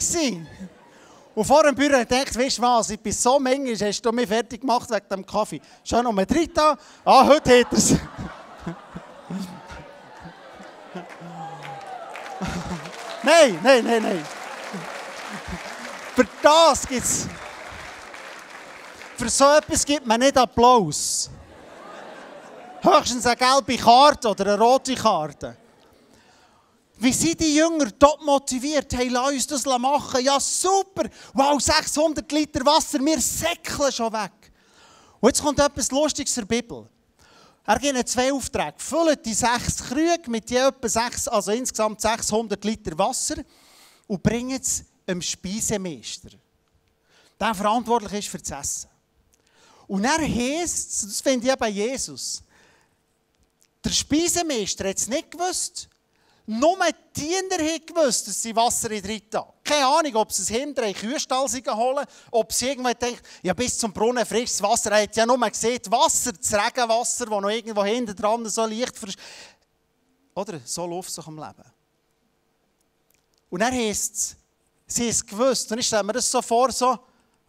Und 1.34 1.44
vor 1.44 1.62
dem 1.62 1.74
Büro 1.74 2.00
ich, 2.00 2.10
weißt 2.10 2.58
du 2.58 2.62
was, 2.62 2.90
ich 2.90 2.98
bin 2.98 3.12
so 3.12 3.38
manchmal, 3.38 3.76
hast 3.88 4.04
du 4.04 4.10
mich 4.12 4.28
fertig 4.28 4.60
gemacht 4.60 4.90
wegen 4.90 5.08
dem 5.08 5.24
Kaffee. 5.24 5.60
Mal 5.90 6.26
drin 6.26 6.50
da. 6.52 6.76
Ah, 7.04 7.24
heute 7.24 7.60
hat 7.60 7.72
er 7.72 7.78
es. 7.78 7.92
nein, 13.22 13.58
nein, 13.62 13.84
nein, 13.84 14.02
nein. 14.02 14.26
Für 16.16 16.26
das 16.42 16.86
gibt 16.86 17.04
es. 17.04 17.28
Für 19.20 19.28
so 19.28 19.44
etwas 19.44 19.84
gibt 19.84 20.06
man 20.06 20.18
nicht 20.18 20.34
Applaus. 20.38 21.28
Höchstens 22.80 23.26
eine 23.26 23.36
gelbe 23.36 23.76
Karte 23.76 24.28
oder 24.30 24.54
eine 24.54 24.58
rote 24.58 24.94
Karte. 24.94 25.58
Wie 26.96 27.12
sind 27.12 27.38
die 27.38 27.54
Jünger 27.54 27.90
dort 27.98 28.24
motiviert? 28.24 28.90
Hey, 28.94 29.08
lass 29.08 29.30
uns 29.30 29.46
das 29.46 29.66
machen. 29.66 30.24
Ja, 30.24 30.40
super. 30.40 31.10
Wow, 31.34 31.60
600 31.60 32.32
Liter 32.32 32.64
Wasser, 32.64 32.98
wir 32.98 33.20
säckeln 33.20 33.92
schon 33.92 34.10
weg. 34.10 34.32
Und 35.20 35.28
jetzt 35.28 35.42
kommt 35.42 35.58
etwas 35.58 35.90
Lustiges 35.90 36.32
zur 36.32 36.46
Bibel. 36.46 36.88
Er 37.66 37.78
gibt 37.78 38.08
zwei 38.08 38.32
Aufträge. 38.32 38.76
Füllt 38.78 39.26
die 39.26 39.34
sechs 39.34 39.84
Krüge 39.86 40.30
mit 40.30 40.50
je 40.50 40.66
etwa 40.66 40.88
sechs, 40.88 41.28
also 41.28 41.50
insgesamt 41.50 42.00
600 42.00 42.64
Liter 42.64 42.96
Wasser 42.96 43.36
und 44.06 44.22
bringt 44.22 44.62
es 44.62 44.82
dem 45.06 45.20
Speisemeister, 45.20 46.30
der 47.38 47.54
verantwortlich 47.54 48.20
ist 48.20 48.28
für 48.28 48.38
das 48.38 48.50
Essen. 48.50 48.90
Und 49.90 50.04
er 50.04 50.20
heißt, 50.20 51.02
das 51.02 51.20
finde 51.20 51.48
ich 51.48 51.52
eben 51.52 51.74
Jesus, 51.74 52.44
der 53.84 53.90
Speisemeister 53.90 54.88
hat 54.88 54.98
es 54.98 55.08
nicht 55.08 55.32
gewusst. 55.32 55.88
Nur 56.46 56.78
die 56.86 57.20
Diener 57.20 57.58
haben 57.58 57.86
gewusst, 57.86 58.28
dass 58.28 58.40
sie 58.40 58.54
Wasser 58.54 58.92
in 58.92 59.02
drin 59.02 59.22
haben. 59.34 59.50
Keine 59.64 59.86
Ahnung, 59.88 60.14
ob 60.14 60.30
sie 60.30 60.42
es 60.42 60.48
hinter 60.48 60.84
einen 60.84 60.94
Kühlstall 60.94 61.48
holen, 61.74 62.06
ob 62.30 62.52
sie 62.52 62.68
irgendwann 62.68 62.94
denken, 63.00 63.20
ja 63.42 63.52
bis 63.52 63.78
zum 63.78 63.92
Brunnen 63.92 64.24
frisches 64.24 64.62
Wasser. 64.62 64.92
Er 64.92 65.02
hat 65.02 65.16
ja 65.16 65.26
nur 65.26 65.38
gesehen, 65.50 65.80
Wasser, 65.88 66.34
das 66.34 66.52
Regenwasser, 66.52 67.26
das 67.26 67.40
noch 67.40 67.50
irgendwo 67.50 67.84
hinten 67.84 68.14
dran 68.14 68.48
so 68.48 68.66
leicht 68.66 68.96
frisch. 68.96 69.16
Oder 70.36 70.60
so 70.64 70.86
läuft 70.86 71.10
es 71.10 71.18
am 71.18 71.34
Leben. 71.34 71.68
Und 73.48 73.58
dann 73.58 73.74
heisst 73.74 74.14
es, 74.14 74.36
sie 74.86 75.02
haben 75.02 75.10
es 75.10 75.26
gewusst. 75.26 75.72
Und 75.72 75.78
ich 75.78 75.86
stelle 75.88 76.04
mir 76.04 76.12
das 76.12 76.30
so 76.30 76.40
vor, 76.40 76.70
so, 76.70 76.96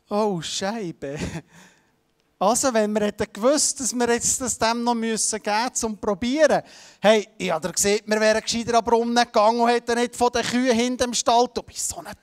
oh 0.09 0.41
Scheibe. 0.41 1.19
Also, 2.41 2.73
wenn 2.73 2.91
wir 2.93 3.01
hätten 3.01 3.31
gewusst, 3.31 3.79
dass 3.79 3.93
wir 3.93 4.09
jetzt 4.09 4.41
das 4.41 4.57
dem 4.57 4.83
noch 4.83 4.95
geben 4.95 5.11
müssen, 5.11 5.41
um 5.45 5.73
zu 5.75 5.95
probieren. 5.95 6.63
Hey, 6.99 7.29
ich 7.37 7.51
habe 7.51 7.71
gesehen, 7.71 8.01
wir 8.03 8.19
wären 8.19 8.41
gescheiter 8.41 8.79
am 8.79 8.83
Brunnen 8.83 9.13
gegangen 9.13 9.59
und 9.59 9.69
hätten 9.69 9.93
nicht 9.93 10.15
von 10.15 10.31
den 10.31 10.41
Kühen 10.41 10.75
hinter 10.75 11.05
dem 11.05 11.13
Stall. 11.13 11.47
Du 11.53 11.61
bist 11.61 11.87
so 11.87 12.01
nicht. 12.01 12.17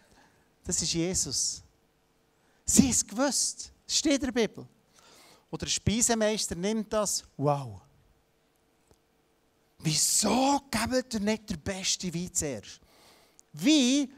Das 0.65 0.83
ist 0.83 0.93
Jesus. 0.93 1.63
Sie 2.65 2.91
es 2.91 3.07
gewusst. 3.07 3.71
Das 3.87 3.97
steht 3.97 4.15
in 4.15 4.33
der 4.33 4.33
Bibel. 4.33 4.67
Oder 5.53 5.67
der 5.67 5.71
Speisemeister 5.71 6.57
nimmt 6.57 6.93
das. 6.93 7.23
Wow. 7.37 7.81
Wieso 9.79 10.63
gebt 10.69 11.15
ihr 11.15 11.21
nicht 11.21 11.49
den 11.49 11.61
besten 11.61 12.13
Wein 12.13 12.35
zuerst? 12.35 12.81
Wie, 13.53 14.13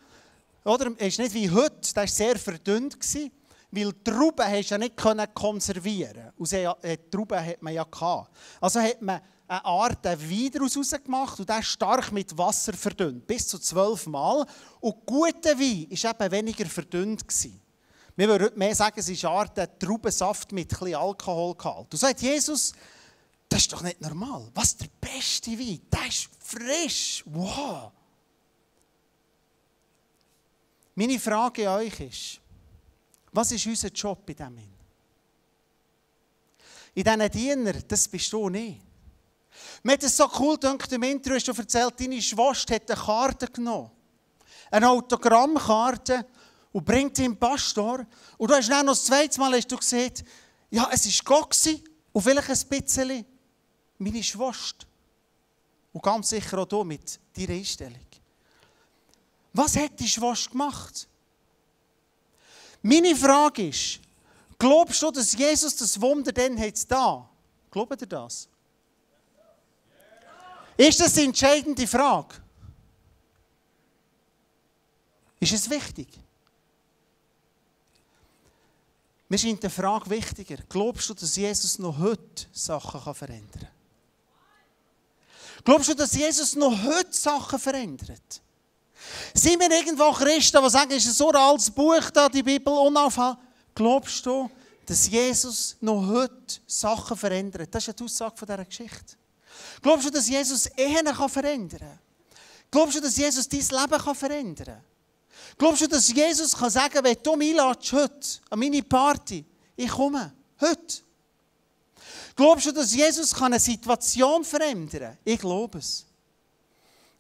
oder, 0.65 0.99
ist 0.99 1.19
nicht 1.19 1.35
wie 1.35 1.51
heute, 1.51 1.77
das 1.79 1.95
war 1.95 2.07
sehr 2.07 2.39
verdünnt. 2.39 2.99
Gewesen. 2.99 3.31
Weil 3.73 3.93
Trauben 4.03 4.47
hast 4.47 4.71
du 4.71 4.75
ja 4.75 4.79
nicht 4.79 4.97
konservieren 5.35 6.33
Und 6.37 6.53
äh, 6.53 6.99
Trauben 7.11 7.45
hat 7.45 7.63
man 7.63 7.73
ja 7.73 7.85
gehabt. 7.85 8.37
Also 8.61 8.81
hat 8.81 9.01
man 9.01 9.21
eine 9.47 9.65
Art 9.65 10.05
Wein 10.05 10.51
daraus 10.53 10.91
gemacht 11.05 11.39
und 11.39 11.49
der 11.49 11.63
stark 11.63 12.13
mit 12.13 12.37
Wasser 12.37 12.73
verdünnt. 12.73 13.27
Bis 13.27 13.47
zu 13.47 13.59
zwölf 13.59 14.07
Mal. 14.07 14.47
Und 14.81 15.07
guter 15.07 15.59
Wein 15.59 15.89
war 15.91 16.11
eben 16.11 16.33
weniger 16.33 16.67
verdünnt. 16.67 17.27
Gewesen. 17.27 17.61
Wir 18.17 18.29
würden 18.29 18.59
mehr 18.59 18.75
sagen, 18.75 18.99
es 18.99 19.09
ist 19.09 19.25
eine 19.25 19.35
Art 19.35 19.81
Traubensaft 19.81 20.53
mit 20.53 20.73
etwas 20.73 20.95
Alkohol 20.95 21.55
gehalten. 21.55 21.89
Und 21.91 21.99
so 21.99 22.07
hat 22.07 22.21
Jesus, 22.21 22.73
das 23.49 23.63
ist 23.63 23.73
doch 23.73 23.83
nicht 23.83 24.01
normal. 24.01 24.49
Was 24.55 24.77
der 24.77 24.89
beste 25.01 25.53
Wein? 25.53 25.81
Der 25.93 26.07
ist 26.07 26.29
frisch. 26.41 27.23
Wow. 27.27 27.93
Meine 30.95 31.19
Frage 31.19 31.71
an 31.71 31.81
euch 31.81 32.01
ist, 32.01 32.41
was 33.33 33.53
ist 33.53 33.67
unser 33.67 33.89
Job 33.89 34.29
in 34.29 34.37
dem 34.37 34.59
In 36.95 37.05
diesen 37.05 37.31
Dienern, 37.31 37.85
das 37.87 38.09
bist 38.09 38.33
du 38.33 38.49
nicht. 38.49 38.81
Mir 39.83 39.93
hat 39.93 40.03
es 40.03 40.17
so 40.17 40.29
cool 40.39 40.59
gedacht, 40.59 40.91
im 40.93 41.03
Intro 41.03 41.35
hast 41.35 41.49
du 41.49 41.53
erzählt, 41.53 41.99
deine 41.99 42.21
Schwester 42.21 42.75
hat 42.75 42.91
eine 42.91 43.01
Karte 43.01 43.47
genommen. 43.47 43.91
Eine 44.71 44.89
Autogrammkarte 44.89 46.27
und 46.73 46.85
bringt 46.85 47.17
sie 47.17 47.25
im 47.25 47.37
Pastor. 47.37 48.07
Und 48.39 48.51
du 48.51 48.55
hast 48.55 48.69
dann 48.69 48.87
noch 48.87 48.93
das 48.93 49.05
zweite 49.05 49.39
Mal 49.41 49.55
hast 49.55 49.71
du 49.71 49.77
gesehen, 49.77 50.13
ja, 50.71 50.89
es 50.93 51.07
war 51.07 51.37
Gott 51.37 51.57
und 52.13 52.23
vielleicht 52.23 52.51
ein 52.51 52.69
bisschen 52.69 53.27
meine 53.99 54.23
Schwester. 54.23 54.87
Und 55.93 56.03
ganz 56.03 56.29
sicher 56.29 56.59
auch 56.59 56.67
du 56.67 56.85
mit 56.85 57.19
deiner 57.37 57.55
Einstellung. 57.55 58.07
Was 59.53 59.75
hättest 59.75 60.17
du 60.17 60.23
was 60.23 60.49
gemacht? 60.49 61.09
Meine 62.83 63.15
Frage 63.15 63.69
ist, 63.69 64.01
glaubst 64.59 65.03
du, 65.03 65.11
dass 65.11 65.33
Jesus 65.33 65.77
das 65.77 66.01
Wunder 66.01 66.33
dann 66.33 66.59
hat 66.59 66.91
da? 66.91 67.29
Glaubt 67.71 68.01
ihr 68.01 68.07
das? 68.07 68.49
Ist 70.77 71.01
das 71.01 71.13
die 71.13 71.25
entscheidende 71.25 71.87
Frage? 71.87 72.37
Ist 75.39 75.53
es 75.53 75.69
wichtig? 75.69 76.09
Mir 79.29 79.39
scheint 79.39 79.63
die 79.63 79.71
Frage 79.71 80.11
wichtiger. 80.11 80.57
Glaubst 80.69 81.09
du, 81.09 81.15
dass 81.15 81.37
Jesus 81.37 81.79
noch 81.79 81.99
heute 81.99 82.47
Sachen 82.53 83.15
verändern 83.15 83.61
kann? 83.61 83.69
Glaubst 85.65 85.89
du, 85.89 85.95
dass 85.95 86.15
Jesus 86.15 86.57
noch 86.57 86.83
heute 86.83 87.13
Sachen 87.13 87.59
verändert? 87.59 88.43
Sind 89.35 89.61
wir 89.61 89.71
irgendwo 89.71 90.11
Christen, 90.13 90.63
die 90.63 90.71
sagen, 90.71 90.91
ist 90.93 91.07
es 91.07 91.17
so 91.17 91.31
ein 91.31 91.37
altes 91.37 91.71
Buch 91.71 92.11
da, 92.13 92.29
die 92.29 92.43
Bibel, 92.43 92.73
unaufhaltsam? 92.73 93.39
Glaubst 93.75 94.27
du, 94.27 94.51
dass 94.85 95.09
Jesus 95.09 95.77
noch 95.81 96.07
heute 96.07 96.61
Sachen 96.67 97.17
verändert? 97.17 97.69
Das 97.73 97.87
ist 97.87 97.99
die 97.99 98.05
Aussage 98.05 98.37
von 98.37 98.47
dieser 98.47 98.65
Geschichte. 98.65 99.17
Glaubst 99.81 100.07
du, 100.07 100.11
dass 100.11 100.29
Jesus 100.29 100.67
Ehen 100.77 101.07
verändern 101.29 101.81
kann? 101.81 101.99
Glaubst 102.71 102.97
du, 102.97 103.01
dass 103.01 103.17
Jesus 103.17 103.49
dein 103.49 103.61
Leben 103.61 104.15
verändern 104.15 104.67
kann? 104.67 104.85
Glaubst 105.57 105.83
du, 105.83 105.87
dass 105.87 106.13
Jesus 106.13 106.57
kann 106.57 106.71
sagen 106.71 106.95
kann, 106.95 107.05
wenn 107.05 107.17
du 107.23 107.37
mich 107.37 107.61
heute 107.61 108.21
an 108.51 108.59
meine 108.59 108.83
Party, 108.83 109.45
ich 109.77 109.91
komme, 109.91 110.33
heute? 110.61 111.03
Glaubst 112.37 112.67
du, 112.67 112.73
dass 112.73 112.95
Jesus 112.95 113.35
kann 113.35 113.53
eine 113.53 113.61
Situation 113.61 114.45
verändern 114.45 115.01
kann? 115.01 115.19
Ich 115.25 115.41
glaube 115.41 115.79
es. 115.79 116.07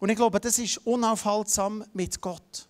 Und 0.00 0.08
ich 0.08 0.16
glaube, 0.16 0.40
das 0.40 0.58
ist 0.58 0.78
unaufhaltsam 0.86 1.84
mit 1.92 2.20
Gott. 2.20 2.66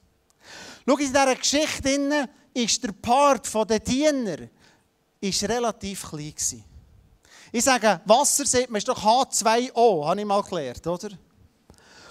Schau, 0.86 0.96
in 0.96 1.06
dieser 1.06 1.36
Geschichte 1.36 2.28
ist 2.52 2.82
der 2.82 2.92
Part 2.92 3.48
der 3.70 3.78
Diener 3.78 4.48
ist 5.20 5.42
relativ 5.44 6.08
klein 6.08 6.34
gewesen. 6.34 6.64
Ich 7.52 7.64
sage, 7.64 8.00
Wasser 8.04 8.44
sieht 8.46 8.70
man, 8.70 8.78
ist 8.78 8.88
doch 8.88 9.02
H2O, 9.02 10.06
habe 10.06 10.20
ich 10.20 10.26
mal 10.26 10.42
gelernt, 10.42 10.86
oder? 10.86 11.10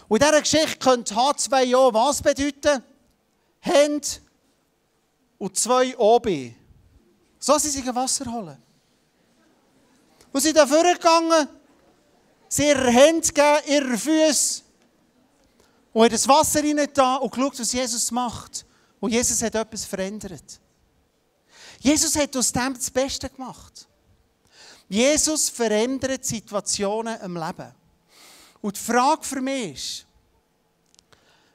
Und 0.08 0.22
in 0.22 0.28
dieser 0.28 0.42
Geschichte 0.42 0.78
könnte 0.78 1.14
H2O 1.14 1.94
was 1.94 2.22
bedeuten? 2.22 2.84
Hände 3.60 4.08
und 5.38 5.58
zwei 5.58 5.98
OB. 5.98 6.54
So 7.40 7.58
sind 7.58 7.72
sie 7.72 7.96
Wasser 7.96 8.32
holen. 8.32 8.58
Und 10.32 10.42
sie 10.42 10.48
sind 10.48 10.58
da 10.58 10.68
vorgegangen, 10.68 11.48
sie 12.48 12.68
ihre 12.68 12.90
Hände 12.90 13.28
gegeben, 13.28 13.58
ihre 13.68 13.98
Füße 13.98 14.69
und 15.94 16.06
hat 16.06 16.14
das 16.14 16.28
Wasser 16.28 16.62
da 16.88 17.16
und 17.16 17.32
geschaut, 17.32 17.60
was 17.60 17.72
Jesus 17.72 18.12
macht. 18.12 18.66
Und 19.00 19.12
Jesus 19.12 19.42
hat 19.42 19.56
etwas 19.56 19.86
verändert. 19.86 20.60
Jesus 21.80 22.16
hat 22.16 22.36
aus 22.36 22.52
dem 22.52 22.74
das 22.74 22.92
Beste 22.92 23.30
gemacht. 23.30 23.88
Jesus 24.90 25.50
verändert 25.50 26.26
Situationen 26.26 27.20
im 27.22 27.36
Leben. 27.36 27.74
Und 28.62 28.76
die 28.76 28.82
Frage 28.82 29.24
für 29.24 29.42
mich 29.42 29.74
ist, 29.74 30.06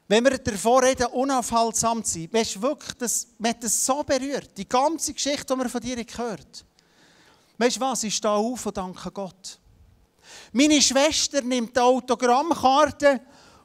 wenn 0.07 0.25
wir 0.25 0.39
davor 0.39 0.83
reden, 0.83 1.07
unaufhaltsam 1.07 2.05
zu 2.05 2.21
sein, 2.21 2.29
weißt 2.33 2.57
du 2.57 2.63
wirklich, 2.63 2.93
das, 2.95 3.27
mich 3.39 3.55
das 3.61 3.85
so 3.85 4.03
berührt, 4.03 4.51
die 4.57 4.69
ganze 4.69 5.13
Geschichte, 5.13 5.55
die 5.55 5.61
wir 5.61 5.69
von 5.69 5.81
dir 5.81 6.03
gehört 6.05 6.65
Weißt 7.57 7.77
du 7.77 7.81
was, 7.81 8.03
ich 8.03 8.17
stehe 8.17 8.35
auf 8.35 8.67
und 8.67 8.77
danke 8.77 9.11
Gott. 9.13 9.59
Meine 10.53 10.81
Schwester 10.83 11.41
nimmt 11.41 11.77
die 11.77 11.81
Autogrammkarte 11.81 13.21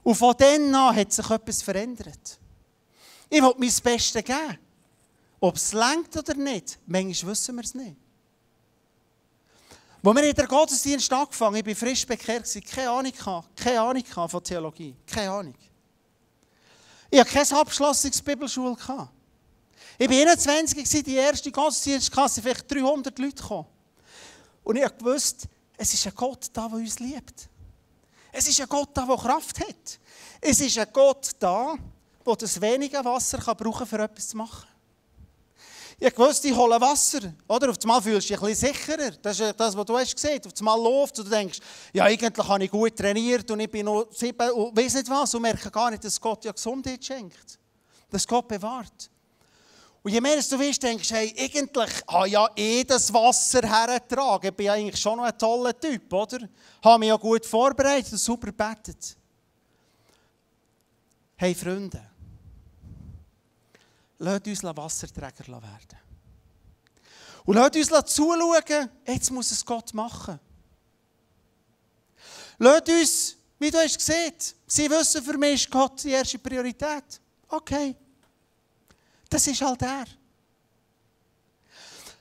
und 0.10 0.16
von 0.16 0.34
dann 0.36 0.74
an 0.74 0.96
hat 0.96 1.14
sich 1.14 1.30
etwas 1.30 1.62
verändert. 1.62 2.40
Ich 3.30 3.44
will 3.44 3.54
mein 3.60 3.72
Bestes 3.84 4.24
geben. 4.24 4.58
Ob 5.40 5.56
es 5.56 5.72
längt 5.72 6.18
oder 6.18 6.34
nicht, 6.34 6.80
manchmal 6.88 7.34
wissen 7.34 7.56
wir 7.56 7.64
es 7.64 7.76
nicht. 7.76 7.96
Als 10.02 10.16
wir 10.16 10.24
in 10.24 10.36
der 10.36 10.48
Gottesdienst 10.48 11.14
angefangen 11.14 11.58
ich 11.58 11.66
war 11.68 11.76
frisch 11.76 12.08
bekehrt, 12.08 12.50
keine 12.74 12.90
Ahnung, 12.90 13.14
keine 13.56 13.82
Ahnung 13.82 14.04
von 14.04 14.44
Theologie, 14.44 14.96
keine 15.06 15.30
Ahnung. 15.30 15.56
Ich 17.12 17.20
hatte 17.20 17.32
keine 17.32 17.60
abgeschlossene 17.62 18.14
Bibelschule. 18.26 18.78
Ich 20.00 20.10
war 20.10 20.18
21, 20.18 21.04
die 21.04 21.14
erste 21.14 21.52
Gottesdienstkasse, 21.52 22.42
vielleicht 22.42 22.72
300 22.72 23.20
Leute 23.20 23.36
gekommen. 23.36 23.68
Und 24.64 24.76
ich 24.76 24.90
wusste, 25.02 25.48
es 25.78 25.94
ist 25.94 26.08
ein 26.08 26.16
Gott 26.16 26.48
da, 26.52 26.68
der 26.68 26.80
uns 26.80 26.98
liebt. 26.98 27.49
Es 28.32 28.48
ist 28.48 28.62
ein 28.62 28.68
Gott 28.68 28.90
da, 28.94 29.06
der 29.06 29.18
Kraft 29.18 29.60
hat. 29.60 30.00
Es 30.42 30.60
ist 30.60 30.78
ein 30.78 30.88
Gott 30.94 31.32
da, 31.40 31.76
der 32.26 32.36
das 32.36 32.62
wenige 32.62 33.04
Wasser 33.04 33.38
kann 33.38 33.58
brauchen 33.58 33.80
kann, 33.80 33.88
für 33.88 34.00
etwas 34.04 34.30
zu 34.30 34.38
machen. 34.38 34.68
Ich 36.02 36.18
wusste, 36.18 36.48
ich 36.48 36.56
hole 36.56 36.80
Wasser. 36.80 37.34
Oder? 37.48 37.72
Auf 37.72 37.78
einmal 37.82 38.02
fühlst 38.02 38.30
du 38.30 38.34
dich 38.34 38.42
ein 38.42 38.48
bisschen 38.50 38.74
sicherer. 38.74 39.12
Das 39.22 39.38
ist 39.38 39.60
das, 39.60 39.76
was 39.76 39.86
du 39.86 39.98
hast 39.98 40.16
gesehen. 40.16 40.42
Auf 40.46 40.54
einmal 40.58 40.82
läuft 40.82 41.20
und 41.20 41.26
du 41.26 41.30
denkst, 41.30 41.60
ja, 41.92 42.06
eigentlich 42.06 42.48
habe 42.48 42.64
ich 42.64 42.72
gut 42.72 42.96
trainiert 42.96 43.52
und 43.52 43.60
ich 43.60 43.70
bin 43.70 43.86
noch 43.86 44.08
sieben 44.12 44.50
und 44.52 44.78
weiß 44.78 44.94
nicht 44.94 45.10
was. 45.10 45.34
Und 45.36 45.42
merke 45.42 45.70
gar 45.70 45.92
nicht, 45.92 46.04
dass 46.06 46.22
Gott 46.22 46.46
ja 46.46 46.54
Gesundheit 46.54 47.04
schenkt. 47.04 47.60
Dass 48.10 48.26
Gott 48.26 48.48
bewahrt. 48.48 49.10
Und 50.02 50.12
je 50.12 50.22
mehr 50.22 50.42
du 50.42 50.60
weißt, 50.60 50.82
denkst 50.82 51.10
du, 51.10 51.16
hey, 51.16 51.34
eigentlich 51.38 52.04
habe 52.08 52.28
ich 52.28 52.34
ja 52.34 52.50
eh 52.56 52.84
das 52.86 53.14
Wasser 53.14 53.62
hergetragen. 53.62 54.50
Ich 54.50 54.56
bin 54.56 54.66
ja 54.68 54.74
eigentlich 54.74 55.00
schon 55.00 55.18
noch 55.18 55.26
ein 55.26 55.38
toller 55.38 55.78
Typ, 55.78 56.12
oder? 56.14 56.40
Habe 56.82 57.00
mich 57.00 57.10
ja 57.10 57.18
gut 57.18 57.46
vorbereitet 57.46 58.14
und 58.14 58.18
super 58.18 58.48
gebetet. 58.48 59.18
Hey, 61.36 61.54
Freunde. 61.54 62.02
Lasst 64.20 64.48
uns 64.48 64.64
Wasserträger 64.64 65.48
werden. 65.48 66.00
Und 67.46 67.56
lasst 67.56 67.76
uns 67.76 68.14
zuschauen, 68.14 68.90
jetzt 69.06 69.32
muss 69.32 69.52
es 69.52 69.66
Gott 69.66 69.94
machen. 69.94 70.40
Lasst 72.58 72.90
uns, 72.90 73.38
wie 73.58 73.72
du 73.72 73.78
hast 73.78 73.98
gesehen, 73.98 74.34
sie 74.68 74.90
wissen, 74.90 75.24
für 75.24 75.38
mich 75.38 75.64
ist 75.66 75.72
Gott 75.72 76.04
die 76.04 76.12
erste 76.12 76.40
Priorität. 76.40 77.20
Okay. 77.48 77.96
Das 79.30 79.46
ist 79.48 79.62
halt 79.62 79.82
er. 79.82 80.06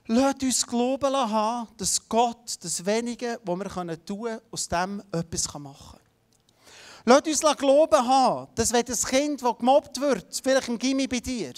Lasst 0.06 0.42
uns 0.42 0.66
glauben 0.66 1.14
haben, 1.14 1.68
dass 1.76 2.08
Gott 2.08 2.56
das 2.60 2.84
Wenige, 2.84 3.38
was 3.44 3.58
wir 3.58 4.04
tun 4.04 4.22
können, 4.24 4.40
aus 4.50 4.68
dem 4.68 5.02
etwas 5.12 5.52
machen 5.58 5.98
kann. 5.98 6.00
Lasst 7.04 7.44
uns 7.44 7.58
glauben 7.58 8.08
haben, 8.08 8.48
dass 8.54 8.72
wenn 8.72 8.84
das 8.84 9.06
Kind, 9.06 9.42
das 9.42 9.58
gemobbt 9.58 10.00
wird, 10.00 10.40
vielleicht 10.42 10.68
im 10.68 10.78
Gimmi 10.78 11.06
bei 11.06 11.20
dir, 11.20 11.52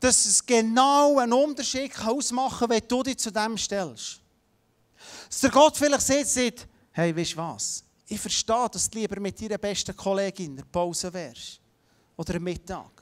dass 0.00 0.26
es 0.26 0.44
genau 0.44 1.18
einen 1.18 1.32
Unterschied 1.32 1.92
ausmachen 2.04 2.58
kann, 2.58 2.70
wenn 2.70 2.88
du 2.88 3.02
dich 3.02 3.18
zu 3.18 3.30
dem 3.30 3.56
stellst. 3.56 4.20
Dass 5.28 5.40
der 5.40 5.50
Gott 5.50 5.76
vielleicht 5.76 6.06
sieht, 6.06 6.28
sagt, 6.28 6.68
hey, 6.92 7.16
weißt 7.16 7.32
du 7.32 7.36
was? 7.36 7.84
Ich 8.06 8.20
verstehe, 8.20 8.68
dass 8.70 8.88
du 8.88 8.98
lieber 8.98 9.20
mit 9.20 9.40
deiner 9.40 9.58
besten 9.58 9.96
Kollegin 9.96 10.46
in 10.46 10.56
der 10.56 10.64
Pause 10.64 11.12
wärst. 11.12 11.60
Oder 12.16 12.36
am 12.36 12.42
Mittag. 12.42 12.95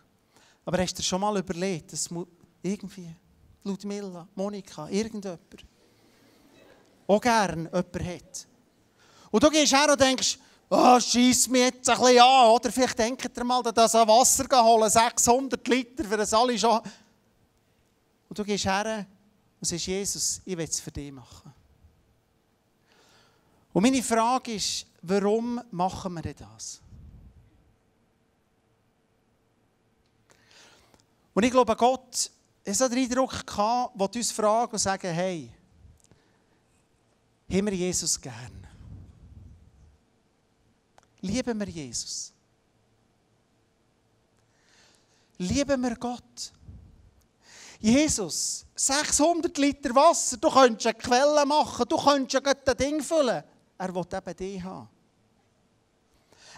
Aber 0.65 0.79
hast 0.79 0.95
du 0.95 0.97
dir 0.97 1.03
schon 1.03 1.21
mal 1.21 1.37
überlegt, 1.37 1.93
dass 1.93 2.09
irgendwie 2.63 3.15
Ludmilla, 3.65 4.27
Monika, 4.35 4.89
irgendjemand 4.89 5.41
auch 7.07 7.21
gerne 7.21 7.65
jemanden 7.65 8.07
hat? 8.07 8.47
Und 9.31 9.43
du 9.43 9.51
gehst 9.51 9.73
her 9.73 9.91
und 9.91 10.01
denkst, 10.01 10.39
oh, 10.71 10.99
schieß 11.01 11.49
mich 11.49 11.63
jetzt 11.63 11.89
ein 11.91 11.99
bisschen 11.99 12.21
an. 12.21 12.49
Oder 12.51 12.73
vielleicht 12.73 12.99
denkt 12.99 13.37
ihr 13.37 13.45
mal, 13.45 13.63
dass 13.63 13.95
ein 13.95 14.09
Wasser 14.09 14.65
holen 14.65 14.91
600 14.91 15.67
Liter, 15.69 16.05
für 16.05 16.17
das 16.17 16.33
alle 16.33 16.59
schon. 16.59 16.81
Und 18.29 18.39
du 18.39 18.45
gehst 18.45 18.65
her 18.65 19.07
und 19.61 19.67
sagst, 19.67 19.87
Jesus, 19.87 20.41
ich 20.45 20.57
will 20.57 20.65
es 20.65 20.81
für 20.81 20.91
dich 20.91 21.13
machen. 21.13 21.53
Und 23.73 23.83
meine 23.83 24.03
Frage 24.03 24.55
ist, 24.55 24.87
warum 25.03 25.61
machen 25.71 26.15
wir 26.15 26.35
das? 26.35 26.81
Und 31.35 31.43
ich 31.43 31.51
glaube, 31.51 31.75
Gott 31.77 32.31
hat 32.67 32.93
den 32.93 32.99
Eindruck 32.99 33.47
gehabt, 33.47 34.01
der 34.01 34.15
uns 34.15 34.31
fragen 34.31 34.73
und 34.73 34.79
sagen, 34.79 35.13
hey, 35.13 35.51
haben 37.51 37.67
wir 37.67 37.75
Jesus 37.75 38.21
gern? 38.21 38.67
Lieben 41.21 41.59
wir 41.59 41.69
Jesus? 41.69 42.33
Lieben 45.39 45.83
wir 45.83 45.97
Gott? 45.97 46.53
Jesus, 47.81 48.65
600 48.77 49.59
Liter 49.59 49.95
Wasser, 49.95 50.37
du 50.37 50.49
könntest 50.49 50.87
eine 50.87 50.95
Quelle 50.95 51.45
machen, 51.45 51.85
du 51.89 51.97
könntest 51.97 52.47
ein 52.47 52.77
Ding 52.77 53.03
füllen. 53.03 53.43
Er 53.77 53.95
will 53.95 54.07
eben 54.11 54.37
dich 54.37 54.63
haben. 54.63 54.89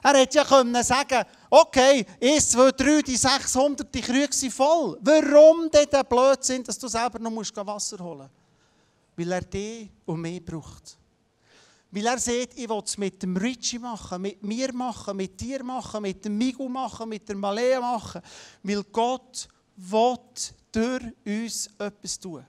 Er 0.03 0.15
hätte 0.15 0.37
ja 0.37 0.45
können 0.45 0.85
sagen 0.85 1.25
okay, 1.51 2.05
1, 2.21 2.51
2, 2.51 2.71
3, 2.73 3.03
die 3.03 3.17
600, 3.17 3.95
die 3.95 4.01
Krüge 4.01 4.33
sind 4.33 4.53
voll. 4.53 4.99
Warum 5.01 5.71
denn 5.71 5.89
der 5.91 6.05
Blödsinn, 6.05 6.63
dass 6.65 6.79
du 6.79 6.89
selber 6.89 7.19
noch 7.19 7.33
Wasser 7.67 7.99
holen 7.99 8.19
musst? 8.19 8.31
Weil 9.17 9.33
er 9.33 9.43
dich 9.43 9.91
und 10.05 10.21
mich 10.21 10.45
braucht. 10.45 10.99
Weil 11.91 12.07
er 12.07 12.19
sagt, 12.19 12.57
ich 12.57 12.69
will 12.69 12.83
es 12.85 12.99
mit 12.99 13.23
dem 13.23 13.37
Richie 13.37 13.79
machen, 13.79 14.21
mit 14.21 14.43
mir 14.43 14.73
machen, 14.73 15.17
mit 15.17 15.41
dir 15.41 15.63
machen, 15.63 16.03
mit 16.03 16.25
dem 16.25 16.37
Migu 16.37 16.69
machen, 16.69 17.09
mit 17.09 17.29
der 17.29 17.37
Malea 17.37 17.81
machen. 17.81 18.21
Weil 18.63 18.83
Gott 18.85 19.49
will 19.77 20.19
durch 20.73 21.05
uns 21.25 21.71
etwas 21.79 22.19
tun. 22.19 22.45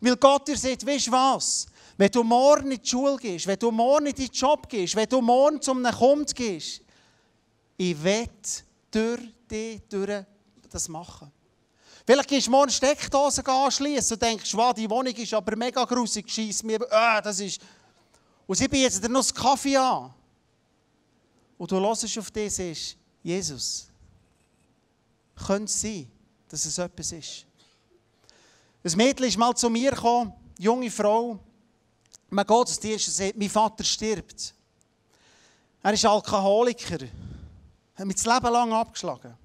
Weil 0.00 0.16
Gott 0.16 0.48
dir 0.48 0.56
sagt, 0.56 0.86
weißt 0.86 1.06
du 1.06 1.12
was? 1.12 1.66
Wenn 1.96 2.10
du 2.10 2.22
morgen 2.22 2.70
in 2.70 2.80
die 2.80 2.88
Schule 2.88 3.16
gehst, 3.16 3.46
wenn 3.46 3.58
du 3.58 3.70
morgen 3.70 4.06
in 4.06 4.14
deinen 4.14 4.30
Job 4.30 4.68
gehst, 4.68 4.94
wenn 4.96 5.08
du 5.08 5.20
morgen 5.20 5.60
zu 5.60 5.72
einem 5.72 5.92
Kunden 5.92 6.32
gehst, 6.34 6.82
ich 7.78 8.02
will 8.02 8.28
durch 8.90 9.20
dich 9.50 9.80
durch 9.88 10.24
das 10.68 10.88
machen. 10.88 11.32
Vielleicht 12.04 12.28
gehst 12.28 12.46
du 12.46 12.50
morgen 12.50 12.70
Steckdosen 12.70 13.46
anschließen 13.46 14.14
und 14.14 14.22
denkst, 14.22 14.54
wow, 14.54 14.74
die 14.74 14.88
Wohnung 14.88 15.14
ist 15.14 15.32
aber 15.32 15.56
mega 15.56 15.84
grusig, 15.84 16.28
scheiss 16.28 16.62
mir, 16.62 16.80
äh, 16.90 17.22
das 17.22 17.40
ist... 17.40 17.60
Und 18.46 18.56
sie 18.56 18.66
bieten 18.66 19.00
dir 19.00 19.08
noch 19.08 19.24
einen 19.24 19.34
Kaffee 19.34 19.76
an. 19.76 20.12
Und 21.58 21.70
du 21.70 21.78
hörst 21.78 22.18
auf 22.18 22.30
dich 22.30 22.54
sagst, 22.54 22.96
Jesus, 23.22 23.88
könnte 25.46 25.64
es 25.64 25.80
sein, 25.80 26.10
dass 26.48 26.64
es 26.64 26.78
etwas 26.78 27.12
ist. 27.12 27.46
Ein 28.82 28.96
Mädchen 28.96 29.26
ist 29.26 29.36
mal 29.36 29.54
zu 29.54 29.68
mir 29.68 29.90
gekommen, 29.90 30.32
junge 30.58 30.90
Frau. 30.90 31.38
Zu 32.30 32.80
dir 32.80 32.94
und 32.94 33.00
sagt, 33.00 33.36
mein 33.36 33.50
Vater 33.50 33.84
stirbt. 33.84 34.54
Er 35.82 35.92
ist 35.92 36.04
Alkoholiker. 36.04 37.06
Hat 37.98 38.06
mich 38.06 38.14
das 38.14 38.26
Leben 38.26 38.52
lang 38.52 38.72
abgeschlagen. 38.72 39.36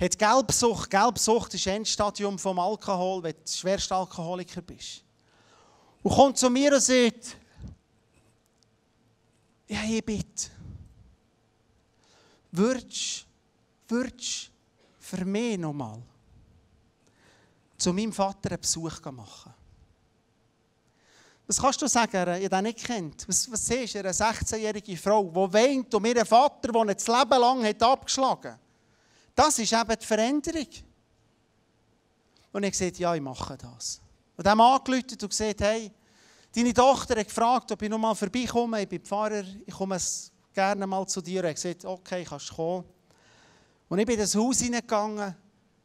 Hat 0.00 0.18
Gelbsucht. 0.18 0.88
Gelbsucht 0.88 1.52
ist 1.52 1.66
Endstadium 1.66 2.38
vom 2.38 2.58
Alkohol, 2.58 3.22
wenn 3.22 3.34
du 3.34 3.50
schwerster 3.50 3.96
Alkoholiker 3.96 4.62
bist. 4.62 5.04
Und 6.02 6.14
kommt 6.14 6.38
zu 6.38 6.48
mir 6.48 6.72
und 6.72 6.80
sagt, 6.80 7.36
ja, 9.68 9.82
ich 9.84 10.02
bitte, 10.02 10.50
würdest 12.52 13.26
du 13.86 14.08
für 14.98 15.24
mich 15.26 15.58
nochmal 15.58 16.00
zu 17.76 17.92
meinem 17.92 18.14
Vater 18.14 18.52
einen 18.52 18.60
Besuch 18.62 18.98
machen? 19.12 19.52
Was 21.50 21.60
kannst 21.60 21.82
du 21.82 21.88
sagen, 21.88 22.14
er 22.14 22.48
den 22.48 22.62
nicht 22.62 22.84
kennt? 22.84 23.26
Was, 23.26 23.50
was 23.50 23.66
siehst 23.66 23.96
du, 23.96 23.98
eine 23.98 24.12
16-jährige 24.12 24.96
Frau, 24.96 25.24
die 25.24 25.52
weint 25.52 25.92
um 25.92 26.04
ihren 26.04 26.24
Vater, 26.24 26.70
der 26.70 26.94
das 26.94 27.08
Leben 27.08 27.40
lang 27.40 27.64
hat 27.64 27.82
abgeschlagen 27.82 28.52
hat? 28.52 28.60
Das 29.34 29.58
ist 29.58 29.72
eben 29.72 29.96
die 30.00 30.06
Veränderung. 30.06 30.68
Und 32.52 32.62
ich 32.62 32.70
gesagt, 32.70 33.00
ja, 33.00 33.16
ich 33.16 33.20
mache 33.20 33.58
das. 33.58 34.00
Und 34.36 34.46
er 34.46 34.52
hat 34.52 34.60
angerufen 34.60 35.18
und 35.20 35.28
gesagt, 35.28 35.60
hey, 35.62 35.90
deine 36.54 36.72
Tochter 36.72 37.18
hat 37.18 37.26
gefragt, 37.26 37.72
ob 37.72 37.82
ich 37.82 37.90
noch 37.90 37.98
mal 37.98 38.14
vorbeikomme. 38.14 38.82
Ich 38.82 38.88
bin 38.88 39.00
Pfarrer, 39.00 39.42
ich 39.66 39.74
komme 39.74 39.98
gerne 40.54 40.86
mal 40.86 41.04
zu 41.08 41.20
dir. 41.20 41.42
Er 41.42 41.50
hat 41.50 41.56
gesagt, 41.56 41.84
okay, 41.84 42.24
kannst 42.28 42.48
du 42.50 42.54
kommen. 42.54 42.84
Und 43.88 43.98
ich 43.98 44.06
bin 44.06 44.14
in 44.14 44.20
das 44.20 44.36
Haus 44.36 44.60
hineingegangen. 44.60 45.34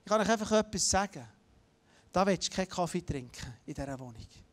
Ich 0.04 0.10
kann 0.12 0.21
euch 0.21 0.30
einfach 0.30 0.51
etwas 0.51 0.88
sagen. 0.88 1.28
Da 2.12 2.23
willst 2.23 2.51
du 2.51 2.56
keinen 2.56 2.69
Kaffee 2.69 3.01
trinken 3.01 3.51
in 3.65 3.73
dieser 3.73 3.97
Wohnung. 3.97 4.44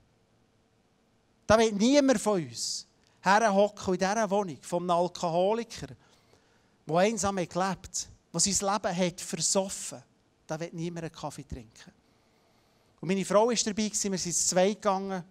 Da 1.46 1.58
will 1.58 1.72
niemand 1.72 2.20
von 2.20 2.42
uns 2.42 2.86
herhocken 3.20 3.94
in 3.94 4.00
dieser 4.00 4.30
Wohnung, 4.30 4.58
vom 4.62 4.90
Alkoholiker, 4.90 5.88
der 6.86 6.96
einsam 6.96 7.36
gelebt 7.36 7.58
hat, 7.58 8.08
der 8.32 8.40
sein 8.40 8.72
Leben 8.72 8.96
hat 8.96 9.20
versoffen. 9.20 10.02
Da 10.46 10.58
will 10.58 10.70
niemand 10.72 11.04
einen 11.04 11.12
Kaffee 11.12 11.44
trinken. 11.44 11.92
Und 13.00 13.08
meine 13.08 13.24
Frau 13.24 13.48
war 13.48 13.54
dabei, 13.54 13.90
wir 13.90 13.94
sind 13.94 14.14
ins 14.14 14.46
zwei 14.46 14.74
gegangen. 14.74 15.24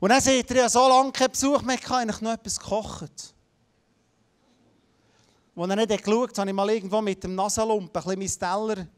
Und 0.00 0.10
dann 0.10 0.20
sagt 0.20 0.50
er, 0.50 0.56
ja 0.56 0.68
so 0.68 0.88
lange 0.88 1.12
keinen 1.12 1.32
Besuch 1.32 1.62
mehr, 1.62 1.78
habe 1.88 2.10
ich 2.10 2.20
noch 2.20 2.32
etwas 2.32 2.58
gekocht. 2.58 3.34
Als 5.56 5.70
er 5.70 5.76
nicht 5.76 6.04
geschaut 6.04 6.30
hat, 6.30 6.38
habe 6.38 6.50
ich 6.50 6.54
mal 6.54 6.70
irgendwo 6.70 7.00
mit 7.00 7.22
dem 7.24 7.34
Nasenlumpen 7.34 8.02
ein 8.02 8.18
bisschen 8.18 8.48
meinen 8.50 8.74
Teller 8.74 8.88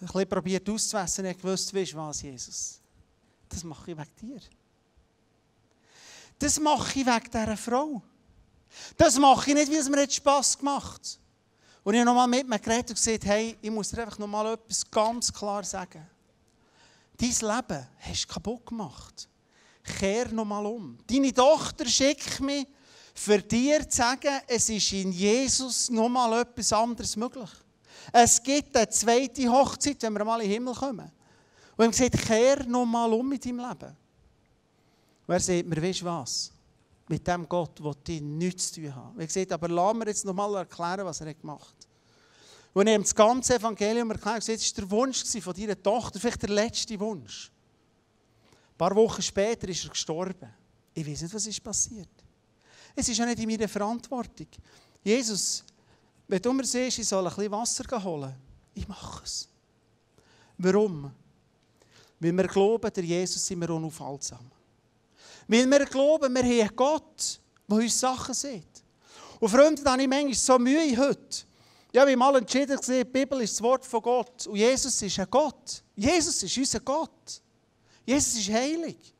ein 0.00 0.06
bisschen 0.06 0.28
probiert 0.28 0.68
auszuwässern. 0.68 1.26
Ich 1.26 1.42
wusste, 1.42 1.76
weißt 1.76 1.92
du 1.92 1.96
was, 1.96 2.22
Jesus? 2.22 2.80
Das 3.48 3.64
mache 3.64 3.92
ich 3.92 3.96
wegen 3.96 4.16
dir. 4.20 4.40
Das 6.38 6.58
mache 6.60 7.00
ich 7.00 7.06
wegen 7.06 7.30
dieser 7.30 7.56
Frau. 7.56 8.02
Das 8.96 9.18
mache 9.18 9.50
ich 9.50 9.54
nicht, 9.54 9.70
weil 9.70 9.78
es 9.78 9.88
mir 9.88 10.00
jetzt 10.00 10.14
Spass 10.14 10.58
gemacht 10.58 11.00
hat. 11.00 11.18
Und 11.84 11.94
ich 11.94 12.00
habe 12.00 12.06
nochmal 12.06 12.28
mit 12.28 12.48
mir 12.48 12.58
geredet 12.58 12.90
und 12.90 12.96
gesagt, 12.96 13.26
hey, 13.26 13.56
ich 13.60 13.70
muss 13.70 13.90
dir 13.90 14.02
einfach 14.02 14.18
nochmal 14.18 14.54
etwas 14.54 14.90
ganz 14.90 15.32
klar 15.32 15.62
sagen. 15.64 16.06
Dein 17.16 17.28
Leben 17.28 17.86
hast 18.00 18.24
du 18.24 18.32
kaputt 18.32 18.66
gemacht. 18.66 19.28
Kehr 19.98 20.28
nochmal 20.32 20.64
um. 20.64 20.98
Deine 21.06 21.32
Tochter 21.32 21.86
schickt 21.86 22.40
mich, 22.40 22.66
für 23.14 23.38
dir 23.38 23.88
zu 23.88 23.98
sagen, 23.98 24.40
es 24.48 24.68
ist 24.68 24.92
in 24.92 25.12
Jesus 25.12 25.88
nochmal 25.90 26.40
etwas 26.40 26.72
anderes 26.72 27.14
möglich. 27.16 27.50
Es 28.12 28.42
gibt 28.42 28.76
eine 28.76 28.88
zweite 28.88 29.48
Hochzeit, 29.48 30.02
wenn 30.02 30.14
wir 30.14 30.24
mal 30.24 30.40
in 30.40 30.48
den 30.48 30.54
Himmel 30.54 30.74
kommen. 30.74 31.10
Und 31.76 31.84
er 31.84 31.90
gesagt, 31.90 32.26
kehr 32.26 32.64
nochmal 32.66 33.12
um 33.12 33.28
mit 33.28 33.44
deinem 33.44 33.60
Leben. 33.60 33.96
Und 35.26 35.34
er 35.34 35.40
sagt 35.40 35.66
mir, 35.66 35.82
weißt 35.82 36.02
du 36.02 36.04
was? 36.04 36.52
Mit 37.08 37.26
dem 37.26 37.48
Gott 37.48 37.82
will 37.82 37.94
ich 38.08 38.20
nichts 38.20 38.72
zu 38.72 38.80
tun 38.80 38.94
haben. 38.94 39.20
Er 39.20 39.28
sagt, 39.28 39.52
aber 39.52 39.68
lass 39.68 39.94
mir 39.94 40.06
jetzt 40.06 40.24
nochmal 40.24 40.54
erklären, 40.56 41.04
was 41.04 41.20
er 41.20 41.34
gemacht 41.34 41.74
hat. 41.78 41.88
Und 42.72 42.88
er 42.88 42.94
hat 42.94 43.02
das 43.02 43.14
ganze 43.14 43.54
Evangelium 43.54 44.10
erklärt, 44.10 44.38
das 44.38 44.48
war 44.48 44.56
der 44.56 44.90
Wunsch 44.90 45.24
von 45.40 45.54
deiner 45.54 45.80
Tochter, 45.80 46.18
vielleicht 46.18 46.42
der 46.42 46.50
letzte 46.50 46.98
Wunsch. 46.98 47.50
Ein 48.50 48.78
paar 48.78 48.96
Wochen 48.96 49.22
später 49.22 49.68
ist 49.68 49.84
er 49.84 49.90
gestorben. 49.90 50.52
Ich 50.92 51.06
weiß 51.06 51.22
nicht, 51.22 51.34
was 51.34 51.46
ist 51.46 51.62
passiert. 51.62 52.08
Es 52.96 53.08
ist 53.08 53.16
ja 53.16 53.26
nicht 53.26 53.38
in 53.38 53.48
meiner 53.48 53.68
Verantwortung. 53.68 54.48
Jesus, 55.02 55.64
wenn 56.26 56.42
du 56.42 56.52
mir 56.52 56.64
siehst, 56.64 56.98
ich 56.98 57.06
soll 57.06 57.26
ein 57.26 57.34
bisschen 57.34 57.52
Wasser 57.52 58.04
holen, 58.04 58.34
ich 58.74 58.88
mache 58.88 59.22
es. 59.24 59.48
Warum? 60.58 61.10
Weil 62.18 62.32
wir 62.32 62.46
glauben, 62.48 62.92
der 62.92 63.04
Jesus 63.04 63.46
sind 63.46 63.60
wir 63.60 63.70
unaufhaltsam. 63.70 64.50
Weil 65.46 65.70
wir 65.70 65.84
glauben, 65.84 66.34
wir 66.34 66.42
haben 66.42 66.60
einen 66.60 66.76
Gott, 66.76 67.40
der 67.68 67.76
uns 67.76 68.00
Sachen 68.00 68.34
sieht. 68.34 68.82
Und 69.40 69.48
Freunde, 69.48 69.82
da 69.82 69.92
habe 69.92 70.02
ich 70.02 70.08
manchmal 70.08 70.34
so 70.34 70.58
Mühe 70.58 70.96
heute. 70.96 71.44
Ich 71.92 72.00
habe 72.00 72.16
mal 72.16 72.36
entschieden, 72.36 72.78
die 72.86 73.04
Bibel 73.04 73.40
ist 73.42 73.54
das 73.54 73.62
Wort 73.62 73.84
von 73.84 74.02
Gott. 74.02 74.46
Und 74.46 74.56
Jesus 74.56 75.00
ist 75.00 75.18
ein 75.18 75.26
Gott. 75.30 75.82
Jesus 75.94 76.42
ist 76.42 76.56
unser 76.56 76.80
Gott. 76.80 77.40
Jesus 78.04 78.34
ist 78.34 78.50
heilig. 78.50 79.14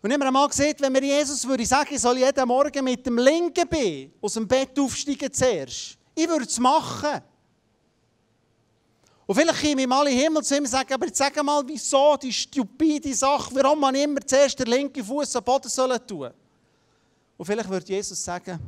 Und 0.00 0.10
ich 0.10 0.14
habe 0.14 0.26
einmal 0.26 0.48
gesagt, 0.48 0.80
wenn 0.80 0.92
mir 0.92 1.02
Jesus 1.02 1.46
würde 1.46 1.64
sagen, 1.66 1.94
ich 1.94 2.00
soll 2.00 2.18
jeden 2.18 2.48
Morgen 2.48 2.84
mit 2.84 3.06
dem 3.06 3.18
linken 3.18 3.68
Bein 3.68 4.12
aus 4.20 4.34
dem 4.34 4.46
Bett 4.46 4.78
aufsteigen 4.78 5.32
zuerst. 5.32 5.96
Ich 6.14 6.28
würde 6.28 6.44
es 6.44 6.58
machen. 6.58 7.22
Und 9.26 9.34
vielleicht 9.34 9.60
komme 9.60 9.80
ich 9.80 9.88
mal 9.88 10.06
in 10.06 10.14
den 10.14 10.22
Himmel 10.22 10.44
zu 10.44 10.56
ihm 10.56 10.64
und 10.64 10.68
sage, 10.68 10.92
aber 10.94 11.06
jetzt 11.06 11.16
sag 11.16 11.42
mal, 11.42 11.62
wieso 11.66 12.16
die 12.16 12.32
stupide 12.32 13.14
Sache, 13.14 13.54
warum 13.54 13.80
man 13.80 13.94
immer 13.94 14.20
zuerst 14.20 14.58
den 14.58 14.66
linken 14.66 15.02
Fuß 15.02 15.36
am 15.36 15.44
Boden 15.44 15.68
soll 15.68 15.98
tun 16.00 16.30
Und 17.38 17.46
vielleicht 17.46 17.68
würde 17.70 17.86
Jesus 17.86 18.22
sagen, 18.22 18.58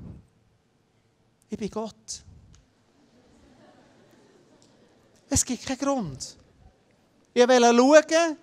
ich 1.49 1.59
bin 1.59 1.71
Gott. 1.71 2.25
Es 5.29 5.45
gibt 5.45 5.67
keinen 5.67 5.79
Grund. 5.79 6.37
Ich 7.35 7.47
will 7.47 7.61
schauen, 7.61 8.37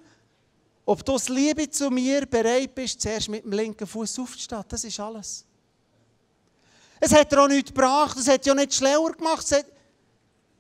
ob 0.86 1.04
du 1.04 1.14
aus 1.14 1.30
Liebe 1.30 1.68
zu 1.70 1.90
mir 1.90 2.26
bereit 2.28 2.76
bist, 2.76 3.02
zuerst 3.02 3.30
mit 3.30 3.44
dem 3.44 3.54
linken 3.54 3.88
Fuß 3.88 4.20
aufzustehen. 4.20 4.64
Das 4.68 4.84
ist 4.84 5.00
alles. 5.00 5.46
Es 7.00 7.12
hat 7.12 7.32
dir 7.32 7.42
auch 7.42 7.48
nichts 7.48 7.72
gebracht, 7.72 8.18
es 8.18 8.28
hat 8.28 8.48
auch 8.48 8.56
nicht 8.56 8.74
schlauer 8.74 9.14
gemacht. 9.14 9.46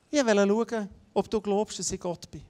Ich 0.09 0.25
will 0.25 0.47
schauen, 0.47 0.89
ob 1.13 1.29
du 1.29 1.39
glaubst, 1.41 1.79
dass 1.79 1.91
ich 1.91 1.99
Gott 1.99 2.29
bin. 2.29 2.43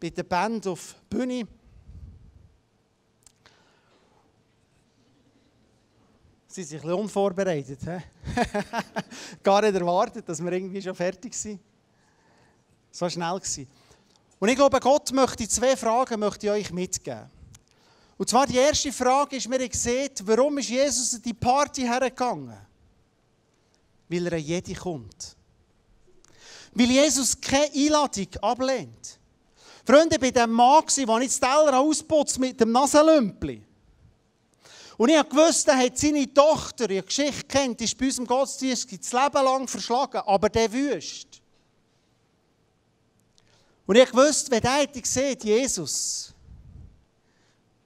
Bei 0.00 0.10
der 0.10 0.24
Band 0.24 0.66
auf 0.66 0.94
der 1.10 1.16
Bühne. 1.16 1.46
Sie 6.48 6.62
sind 6.62 6.78
ein 6.78 6.82
bisschen 6.82 7.00
unvorbereitet. 7.00 7.80
Gar 9.42 9.62
nicht 9.62 9.74
erwartet, 9.74 10.28
dass 10.28 10.42
wir 10.42 10.52
irgendwie 10.52 10.82
schon 10.82 10.94
fertig 10.94 11.34
sind. 11.34 11.60
So 12.90 13.08
schnell 13.08 13.26
war. 13.26 13.66
Und 14.38 14.48
ich 14.48 14.56
glaube, 14.56 14.80
Gott 14.80 15.12
möchte 15.12 15.48
zwei 15.48 15.76
Fragen 15.76 16.20
möchte 16.20 16.46
ich 16.46 16.52
euch 16.52 16.72
mitgeben. 16.72 17.30
Und 18.18 18.28
zwar 18.28 18.46
die 18.46 18.56
erste 18.56 18.92
Frage 18.92 19.36
ist 19.36 19.48
mir 19.48 19.68
gesehen, 19.68 20.10
warum 20.24 20.56
ist 20.58 20.70
Jesus 20.70 21.14
in 21.14 21.22
die 21.22 21.34
Party 21.34 21.82
hergegangen? 21.82 22.56
Weil 24.08 24.26
er 24.26 24.32
an 24.34 24.38
jede 24.38 24.74
kommt. 24.74 25.35
Weil 26.78 26.90
Jesus 26.90 27.40
keine 27.40 27.72
Einladung 27.72 28.28
ablehnt. 28.42 29.18
Freunde, 29.86 30.18
bei 30.18 30.30
dem 30.30 30.50
Mann, 30.50 30.84
der 30.86 31.18
ich 31.20 31.28
das 31.28 31.40
Teller 31.40 31.78
ausputzt 31.78 32.38
mit 32.38 32.60
dem 32.60 32.70
Nasenlümpli. 32.70 33.64
Und 34.98 35.08
ich 35.08 35.32
wusste, 35.32 35.70
er 35.70 35.78
hat 35.78 35.96
seine 35.96 36.32
Tochter, 36.32 36.88
die 36.88 37.00
Geschichte 37.00 37.44
kennt, 37.44 37.80
ist 37.80 37.96
bei 37.96 38.04
unserem 38.06 38.26
Gottesdienst 38.26 38.92
das 38.92 39.12
Leben 39.12 39.44
lang 39.44 39.66
verschlagen, 39.66 40.20
aber 40.26 40.50
der 40.50 40.70
wüsst. 40.70 41.40
Und 43.86 43.96
ich 43.96 44.12
wusste, 44.12 44.50
wenn 44.50 44.60
der 44.60 44.72
hätte 44.72 45.00
gesehen, 45.00 45.38
Jesus, 45.42 46.34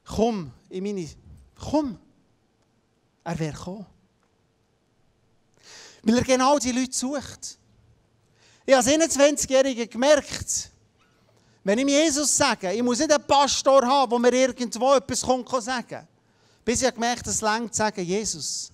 komm 0.05 0.50
in 0.68 0.83
meine, 0.83 1.09
komm. 1.55 1.96
Er 3.22 3.38
wäre 3.38 3.53
gekommen. 3.53 3.87
Weil 6.03 6.18
er 6.18 6.24
genau 6.24 6.59
die 6.59 6.72
Leute 6.72 6.92
sucht. 6.92 7.60
Ich 8.66 8.75
habe 8.75 8.87
als 8.87 9.16
21-Jähriger 9.16 9.87
gemerkt, 9.87 10.70
wenn 11.64 11.79
ich 11.79 11.87
Jesus 11.87 12.37
sage, 12.37 12.73
ich 12.73 12.83
muss 12.83 12.99
nicht 12.99 13.12
einen 13.12 13.27
Pastor 13.27 13.87
haben, 13.87 14.11
der 14.11 14.18
mir 14.18 14.33
irgendwo 14.33 14.94
etwas 14.94 15.23
kommt, 15.23 15.49
sagen 15.62 16.07
Bis 16.64 16.83
ich 16.83 16.94
gemerkt 16.94 17.20
habe, 17.20 17.31
es 17.31 17.40
längt 17.40 17.75
zu 17.75 17.79
sagen, 17.79 18.05
Jesus, 18.05 18.73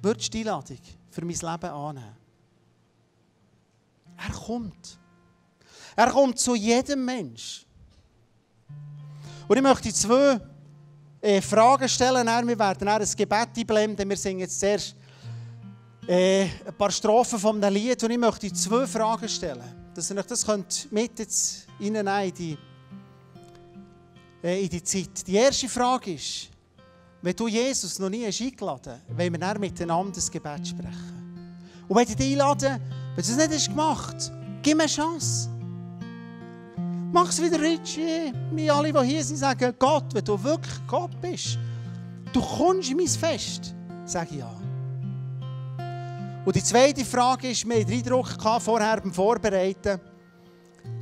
würdest 0.00 0.28
du 0.28 0.38
die 0.38 0.40
Einladung 0.40 0.78
für 1.10 1.24
mein 1.24 1.34
Leben 1.34 1.70
annehmen? 1.70 2.16
Er 4.16 4.32
kommt. 4.32 4.98
Er 5.94 6.10
kommt 6.10 6.38
zu 6.38 6.54
jedem 6.54 7.04
Mensch. 7.04 7.66
Und 9.48 9.56
ich 9.56 9.62
möchte 9.62 9.92
zwei 9.92 10.40
äh, 11.20 11.40
Fragen 11.40 11.88
stellen. 11.88 12.26
Wir 12.26 12.58
werden 12.58 12.88
ein 12.88 13.08
Gebet 13.16 13.48
einblenden. 13.56 14.08
Wir 14.08 14.16
singen 14.16 14.40
jetzt 14.40 14.58
zuerst 14.58 14.96
äh, 16.06 16.42
ein 16.44 16.74
paar 16.76 16.90
Strophen 16.90 17.38
von 17.38 17.62
einem 17.62 17.74
Lied. 17.74 18.02
Und 18.02 18.10
ich 18.10 18.18
möchte 18.18 18.52
zwei 18.52 18.86
Fragen 18.86 19.28
stellen. 19.28 19.92
Dass 19.94 20.10
ihr 20.10 20.16
euch 20.16 20.26
das 20.26 20.44
könnt 20.44 20.92
mit 20.92 21.18
jetzt 21.18 21.66
in 21.80 21.94
die, 21.94 22.56
äh, 24.42 24.62
in 24.62 24.68
die 24.68 24.82
Zeit. 24.82 25.26
Die 25.26 25.34
erste 25.34 25.68
Frage 25.68 26.14
ist, 26.14 26.48
wenn 27.22 27.34
du 27.34 27.48
Jesus 27.48 27.98
noch 27.98 28.10
nie 28.10 28.26
hast 28.26 28.40
eingeladen 28.40 28.92
hast, 28.92 29.18
wollen 29.18 29.32
wir 29.32 29.40
dann 29.40 29.58
miteinander 29.58 30.12
das 30.12 30.30
Gebet 30.30 30.68
sprechen. 30.68 31.56
Und 31.88 31.96
wenn 31.96 32.06
du 32.06 32.14
dich 32.14 32.32
einladen, 32.32 32.80
wenn 33.14 33.24
du 33.24 33.30
es 33.30 33.36
nicht 33.36 33.52
hast 33.52 33.68
gemacht 33.68 34.32
gib 34.66 34.76
mir 34.76 34.82
eine 34.82 34.90
Chance. 34.90 35.48
Mach 37.12 37.28
es 37.28 37.40
wieder 37.40 37.60
Richie. 37.60 38.32
Wir 38.50 38.74
alle, 38.74 38.92
die 38.92 39.06
hier 39.06 39.22
sind, 39.22 39.36
sagen, 39.36 39.72
Gott, 39.78 40.12
wenn 40.12 40.24
du 40.24 40.42
wirklich 40.42 40.74
Gott 40.88 41.20
bist, 41.20 41.56
du 42.32 42.40
kommst 42.40 42.90
in 42.90 42.96
mein 42.96 43.06
Fest. 43.06 43.74
Sag 44.04 44.32
ja. 44.32 44.52
Und 46.46 46.54
die 46.54 46.62
zweite 46.62 47.04
Frage 47.04 47.50
ist, 47.50 47.64
hatten 47.64 47.84
den 47.84 47.98
Eindruck 47.98 48.28
vorher 48.60 49.00
beim 49.00 49.12
Vorbereiten, 49.12 50.00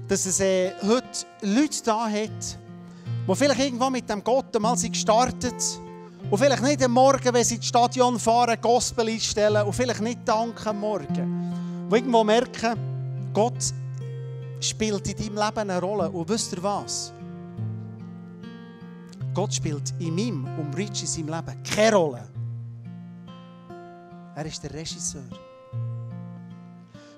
dass 0.09 0.25
es 0.25 0.41
äh, 0.41 0.73
heute 0.83 1.27
Leute 1.43 1.83
da 1.85 2.09
hat, 2.09 2.59
die 3.29 3.35
vielleicht 3.35 3.61
irgendwann 3.61 3.93
mit 3.93 4.09
dem 4.09 4.25
Gott 4.25 4.51
gestartet 4.51 5.61
sind 5.61 5.83
und 6.31 6.39
vielleicht 6.39 6.63
nicht 6.63 6.83
am 6.83 6.93
Morgen, 6.93 7.35
wenn 7.35 7.45
sie 7.45 7.57
ins 7.57 7.67
Stadion 7.67 8.19
fahren, 8.19 8.59
Gospel 8.59 9.07
einstellen 9.07 9.67
und 9.67 9.75
vielleicht 9.75 10.01
nicht 10.01 10.21
danken 10.25 10.67
am 10.67 10.81
Morgen. 10.81 11.53
Die 11.91 11.95
irgendwo 11.95 12.25
merken, 12.25 13.31
Gott 13.35 13.75
spielt 14.61 15.07
in 15.09 15.17
deinem 15.17 15.45
Leben 15.45 15.71
eine 15.71 15.79
Rolle. 15.79 16.11
Und 16.11 16.27
wisst 16.27 16.55
ihr 16.55 16.63
was? 16.63 17.13
Gott 19.35 19.53
spielt 19.53 19.93
in 19.99 20.15
meinem 20.15 20.49
und 20.59 20.75
Rich 20.75 21.03
in 21.03 21.07
seinem 21.07 21.29
Leben 21.29 21.63
keine 21.65 21.97
Rolle. 21.97 22.34
Er 24.37 24.47
ist 24.47 24.63
der 24.63 24.73
Regisseur. 24.75 25.23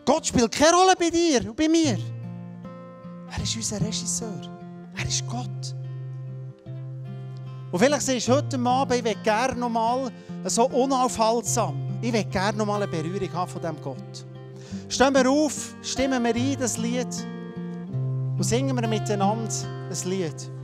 Gott 0.04 0.26
spielt 0.26 0.52
keine 0.52 0.76
Rolle 0.76 0.94
bei 0.98 1.10
dir 1.10 1.48
und 1.48 1.56
bei 1.56 1.68
mir. 1.68 1.98
Er 3.30 3.42
ist 3.42 3.56
unser 3.56 3.80
Regisseur. 3.80 4.40
Er 4.96 5.06
ist 5.06 5.26
Gott. 5.26 5.74
Und 7.72 7.78
vielleicht 7.78 8.06
siehst 8.06 8.28
du 8.28 8.32
heute 8.32 8.58
Abend, 8.58 8.94
ich 8.98 9.04
will 9.04 9.16
gerne 9.22 9.58
noch 9.58 9.68
mal 9.68 10.10
so 10.44 10.66
unaufhaltsam, 10.68 11.98
ich 12.00 12.12
will 12.12 12.24
gerne 12.24 12.58
noch 12.58 12.66
mal 12.66 12.82
eine 12.82 12.90
Berührung 12.90 13.32
haben 13.32 13.50
von 13.50 13.60
diesem 13.60 13.82
Gott. 13.82 14.26
Stehen 14.88 15.14
wir 15.14 15.28
auf, 15.28 15.74
stimmen 15.82 16.22
wir 16.22 16.34
ein, 16.34 16.56
das 16.58 16.78
Lied 16.78 17.08
und 18.36 18.44
singen 18.44 18.76
wir 18.78 18.86
miteinander 18.86 19.52
ein 19.90 20.08
Lied. 20.10 20.55